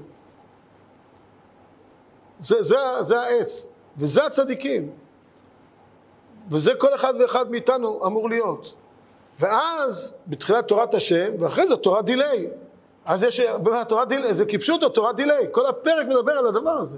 זה, 2.39 2.63
זה, 2.63 2.77
זה 3.01 3.21
העץ, 3.21 3.65
וזה 3.97 4.25
הצדיקים. 4.25 4.91
וזה 6.51 6.75
כל 6.75 6.95
אחד 6.95 7.13
ואחד 7.19 7.51
מאיתנו 7.51 8.05
אמור 8.05 8.29
להיות. 8.29 8.73
ואז, 9.39 10.13
בתחילת 10.27 10.67
תורת 10.67 10.93
השם, 10.93 11.31
ואחרי 11.39 11.67
זה 11.67 11.75
תורת 11.75 12.05
דיליי. 12.05 12.47
אז 13.09 13.23
יש, 13.23 13.41
תורה 13.87 14.07
דיליה, 14.07 14.33
זה 14.33 14.45
כפשוטו, 14.45 14.89
תורה 14.89 15.15
דיליה. 15.15 15.47
כל 15.51 15.65
הפרק 15.65 16.07
מדבר 16.07 16.31
על 16.31 16.47
הדבר 16.47 16.69
הזה. 16.69 16.97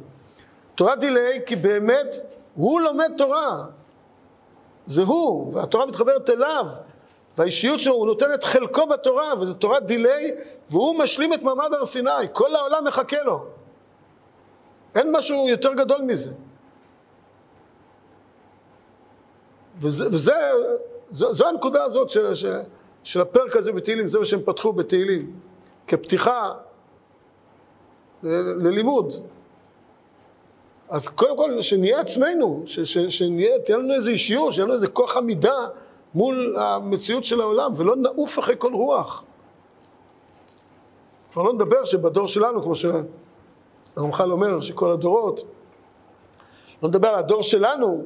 תורה 0.76 1.00
דיליה, 1.00 1.41
כי 1.45 1.56
באמת, 1.56 2.15
הוא 2.56 2.82
לומד 2.82 3.12
תורה. 3.17 3.63
זה 4.86 5.02
הוא, 5.02 5.54
והתורה 5.54 5.86
מתחברת 5.86 6.30
אליו. 6.30 6.65
והאישיות 7.38 7.80
שלו, 7.80 7.93
הוא 7.93 8.06
נותן 8.06 8.34
את 8.34 8.43
חלקו 8.43 8.88
בתורה, 8.88 9.34
וזה 9.39 9.54
תורה 9.54 9.86
דיליה, 9.86 10.32
והוא 10.69 11.00
משלים 11.00 11.34
את 11.34 11.41
מעמד 11.41 11.74
הר 11.74 11.86
סיני. 11.86 12.10
כל 12.34 12.56
העולם 12.56 12.86
מחכה 12.86 13.24
לו. 13.24 13.45
אין 14.95 15.12
משהו 15.12 15.50
יותר 15.50 15.74
גדול 15.74 16.02
מזה. 16.02 16.32
וזה, 19.80 20.08
וזה 20.08 20.34
זו, 21.12 21.34
זו 21.34 21.47
הנקודה 21.47 21.84
הזאת 21.84 22.10
של, 22.10 22.36
של, 22.36 22.60
של 23.04 23.21
הפרק 23.21 23.56
הזה 23.56 23.71
בתהילים, 23.71 24.08
זה 24.08 24.19
מה 24.19 24.26
שהם 24.26 24.41
פתחו 24.45 24.74
בתהילים, 24.74 25.51
כפתיחה 25.91 26.54
ללימוד. 28.23 29.13
אז 30.89 31.08
קודם 31.08 31.38
כל, 31.38 31.62
שנהיה 31.62 31.99
עצמנו, 31.99 32.63
שנהיה, 33.10 33.60
תהיה 33.60 33.77
לנו 33.77 33.93
איזו 33.93 34.10
אישיות, 34.10 34.54
שיהיה 34.54 34.65
לנו 34.65 34.73
איזה 34.73 34.88
כוח 34.88 35.17
עמידה 35.17 35.67
מול 36.15 36.58
המציאות 36.60 37.23
של 37.23 37.41
העולם, 37.41 37.71
ולא 37.75 37.95
נעוף 37.95 38.39
אחרי 38.39 38.56
כל 38.58 38.73
רוח. 38.73 39.23
כבר 41.32 41.43
לא 41.43 41.54
נדבר 41.54 41.86
שבדור 41.86 42.27
שלנו, 42.27 42.63
כמו 42.63 42.73
שהרמח"ל 42.75 44.32
אומר, 44.32 44.62
שכל 44.62 44.91
הדורות, 44.91 45.43
לא 46.84 46.89
נדבר 46.89 47.08
על 47.08 47.15
הדור 47.15 47.43
שלנו, 47.43 48.04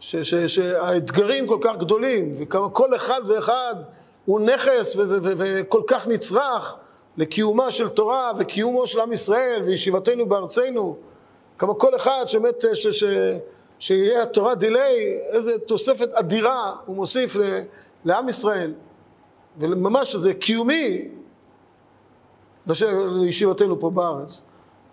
ש, 0.00 0.16
ש, 0.16 0.34
שהאתגרים 0.34 1.46
כל 1.46 1.58
כך 1.60 1.76
גדולים, 1.76 2.30
וכמה 2.38 2.70
כל 2.70 2.96
אחד 2.96 3.20
ואחד 3.26 3.74
הוא 4.24 4.40
נכס 4.40 4.96
וכל 4.98 5.82
כך 5.86 6.08
נצרך 6.08 6.76
לקיומה 7.16 7.70
של 7.70 7.88
תורה 7.88 8.32
וקיומו 8.38 8.86
של 8.86 9.00
עם 9.00 9.12
ישראל 9.12 9.62
וישיבתנו 9.64 10.26
בארצנו. 10.26 10.96
כמה 11.58 11.74
כל 11.74 11.96
אחד 11.96 12.24
שבאמת, 12.26 12.64
ש, 12.74 12.86
ש, 12.86 13.04
שיהיה 13.78 14.22
התורה 14.22 14.54
דיליי, 14.54 15.18
איזה 15.30 15.58
תוספת 15.58 16.08
אדירה 16.12 16.72
הוא 16.86 16.96
מוסיף 16.96 17.36
ל, 17.36 17.42
לעם 18.04 18.28
ישראל. 18.28 18.72
וממש 19.58 20.16
זה 20.16 20.34
קיומי 20.34 21.08
לישיבתנו 22.90 23.80
פה 23.80 23.90
בארץ. 23.90 24.44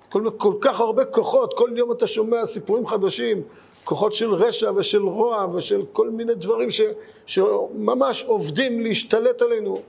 כל, 0.10 0.30
כל 0.38 0.54
כך 0.62 0.80
הרבה 0.80 1.06
כוחות, 1.06 1.54
כל 1.54 1.70
יום 1.76 1.92
אתה 1.92 2.08
שומע 2.08 2.46
סיפורים 2.46 2.88
חדשים, 2.88 3.42
כוחות 3.84 4.14
של 4.14 4.34
רשע 4.34 4.72
ושל 4.76 5.02
רוע 5.02 5.48
ושל 5.54 5.86
כל 5.94 6.10
מיני 6.10 6.36
דברים 6.36 6.72
ש, 6.72 6.82
שממש 7.26 8.24
עובדים 8.24 8.82
להשתלט 8.82 9.42
עלינו. 9.42 9.82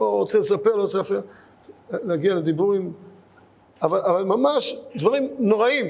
לא 0.00 0.10
רוצה 0.10 0.38
לספר, 0.38 0.76
לא 0.76 0.82
רוצה 0.82 0.98
לספר, 0.98 1.20
להגיע 1.90 2.34
לדיבורים, 2.34 2.92
אבל, 3.82 4.00
אבל 4.00 4.22
ממש 4.22 4.76
דברים 4.96 5.30
נוראים. 5.38 5.86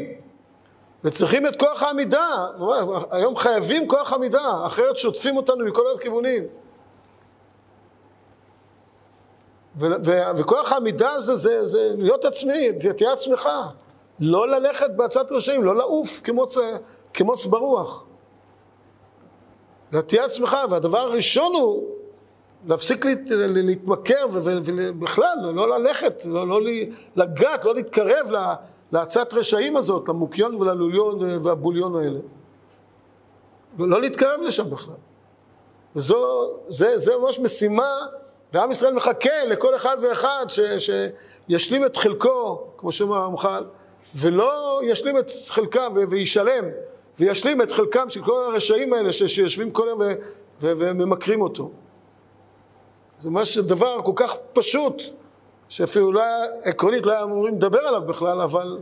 וצריכים 1.05 1.47
את 1.47 1.57
כוח 1.57 1.83
העמידה, 1.83 2.47
היום 3.11 3.37
חייבים 3.37 3.89
כוח 3.89 4.13
עמידה, 4.13 4.67
אחרת 4.67 4.97
שוטפים 4.97 5.37
אותנו 5.37 5.65
מכל 5.65 5.85
הכיוונים. 5.97 6.45
וכוח 10.37 10.73
העמידה 10.73 11.11
הזה 11.11 11.37
זה, 11.37 11.65
זה 11.65 11.93
להיות 11.97 12.25
עצמי, 12.25 12.73
תהיה 12.97 13.13
עצמך. 13.13 13.49
לא 14.21 14.49
ללכת 14.49 14.91
בעצת 14.97 15.33
רשעים, 15.33 15.65
לא 15.65 15.77
לעוף 15.77 16.21
כמוץ, 17.15 17.47
ברוח. 17.47 18.05
תהיה 20.07 20.25
עצמך, 20.25 20.57
והדבר 20.71 20.99
הראשון 20.99 21.53
הוא 21.55 21.98
להפסיק 22.67 23.05
להת, 23.05 23.19
להתמכר 23.31 24.27
ובכלל 24.31 25.37
לא 25.55 25.79
ללכת, 25.79 26.23
לא, 26.27 26.49
לא 26.49 26.61
לגעת, 27.17 27.65
לא 27.65 27.75
להתקרב 27.75 28.31
לעצת 28.93 29.35
רשעים 29.35 29.77
הזאת, 29.77 30.09
למוקיון 30.09 30.55
וללוליון 30.55 31.19
והבוליון 31.43 31.97
האלה. 31.97 32.19
לא 33.79 34.01
להתקרב 34.01 34.41
לשם 34.43 34.71
בכלל. 34.71 34.95
וזו, 35.97 36.51
זה, 36.69 36.99
זה 36.99 37.13
ממש 37.19 37.39
משימה 37.39 37.97
ועם 38.53 38.71
ישראל 38.71 38.95
מחכה 38.95 39.45
לכל 39.47 39.77
אחד 39.77 39.97
ואחד 40.03 40.47
ש, 40.49 40.61
שישלים 41.49 41.85
את 41.85 41.97
חלקו, 41.97 42.67
כמו 42.77 42.93
שאומר 42.93 43.17
הרמח"ל, 43.17 43.65
ולא 44.15 44.81
ישלים 44.85 45.19
את 45.19 45.31
חלקם 45.49 45.93
וישלם, 46.11 46.65
וישלים 47.19 47.63
את 47.63 47.73
חלקם 47.73 48.09
של 48.09 48.25
כל 48.25 48.45
הרשעים 48.45 48.93
האלה 48.93 49.13
ש, 49.13 49.23
שיושבים 49.23 49.71
כל 49.71 49.87
יום 49.89 50.01
ו, 50.01 50.05
ו, 50.61 50.73
וממכרים 50.79 51.41
אותו. 51.41 51.71
זה 53.19 53.31
ממש 53.31 53.59
דבר 53.59 54.03
כל 54.05 54.13
כך 54.17 54.37
פשוט, 54.53 55.03
שאפילו 55.69 56.07
אולי 56.07 56.23
עקרונית 56.63 57.07
לא 57.07 57.13
היה 57.13 57.23
אמורים 57.23 57.55
לדבר 57.55 57.79
עליו 57.79 58.03
בכלל, 58.07 58.43
אבל 58.43 58.79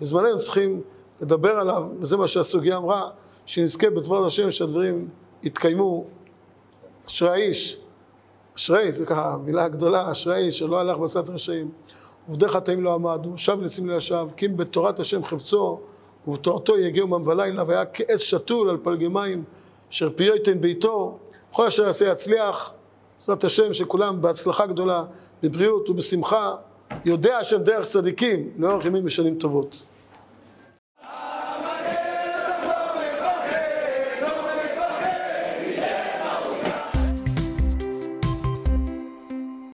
בזמננו 0.00 0.38
צריכים 0.38 0.82
לדבר 1.20 1.54
עליו, 1.54 1.84
וזה 2.00 2.16
מה 2.16 2.28
שהסוגיה 2.28 2.76
אמרה, 2.76 3.10
שנזכה 3.46 3.90
בדבר 3.90 4.26
השם 4.26 4.50
שהדברים 4.50 5.08
יתקיימו. 5.42 6.04
אשרי 7.06 7.30
האיש 7.30 7.80
אשרי, 8.56 8.92
זה 8.92 9.06
ככה 9.06 9.36
מילה 9.44 9.68
גדולה, 9.68 10.12
אשרי 10.12 10.50
שלא 10.50 10.80
הלך 10.80 10.96
בעשת 10.96 11.28
רשעים. 11.28 11.70
עובדי 12.28 12.48
חטאים 12.48 12.82
לא 12.82 12.94
עמד, 12.94 13.20
הוא 13.24 13.36
שב 13.36 13.60
לסמלי 13.60 13.96
ישב, 13.96 14.26
כי 14.36 14.46
אם 14.46 14.56
בתורת 14.56 15.00
השם 15.00 15.24
חפצו, 15.24 15.80
ובתורתו 16.26 16.78
יגיעו 16.78 17.08
מים 17.08 17.26
ולילה, 17.26 17.62
והיה 17.66 17.84
כעץ 17.86 18.20
שתול 18.20 18.70
על 18.70 18.76
פלגי 18.82 19.08
מים, 19.08 19.44
אשר 19.90 20.10
פיו 20.16 20.34
ייתן 20.34 20.60
ביתו, 20.60 21.18
כל 21.52 21.66
אשר 21.66 21.82
יעשה 21.82 22.12
יצליח, 22.12 22.72
בעזרת 23.18 23.44
השם 23.44 23.72
שכולם 23.72 24.22
בהצלחה 24.22 24.66
גדולה, 24.66 25.04
בבריאות 25.42 25.90
ובשמחה, 25.90 26.54
יודע 27.04 27.38
השם 27.38 27.62
דרך 27.62 27.86
צדיקים, 27.86 28.50
לאורך 28.58 28.84
ימים 28.84 29.02
ושנים 29.06 29.34
טובות. 29.34 29.82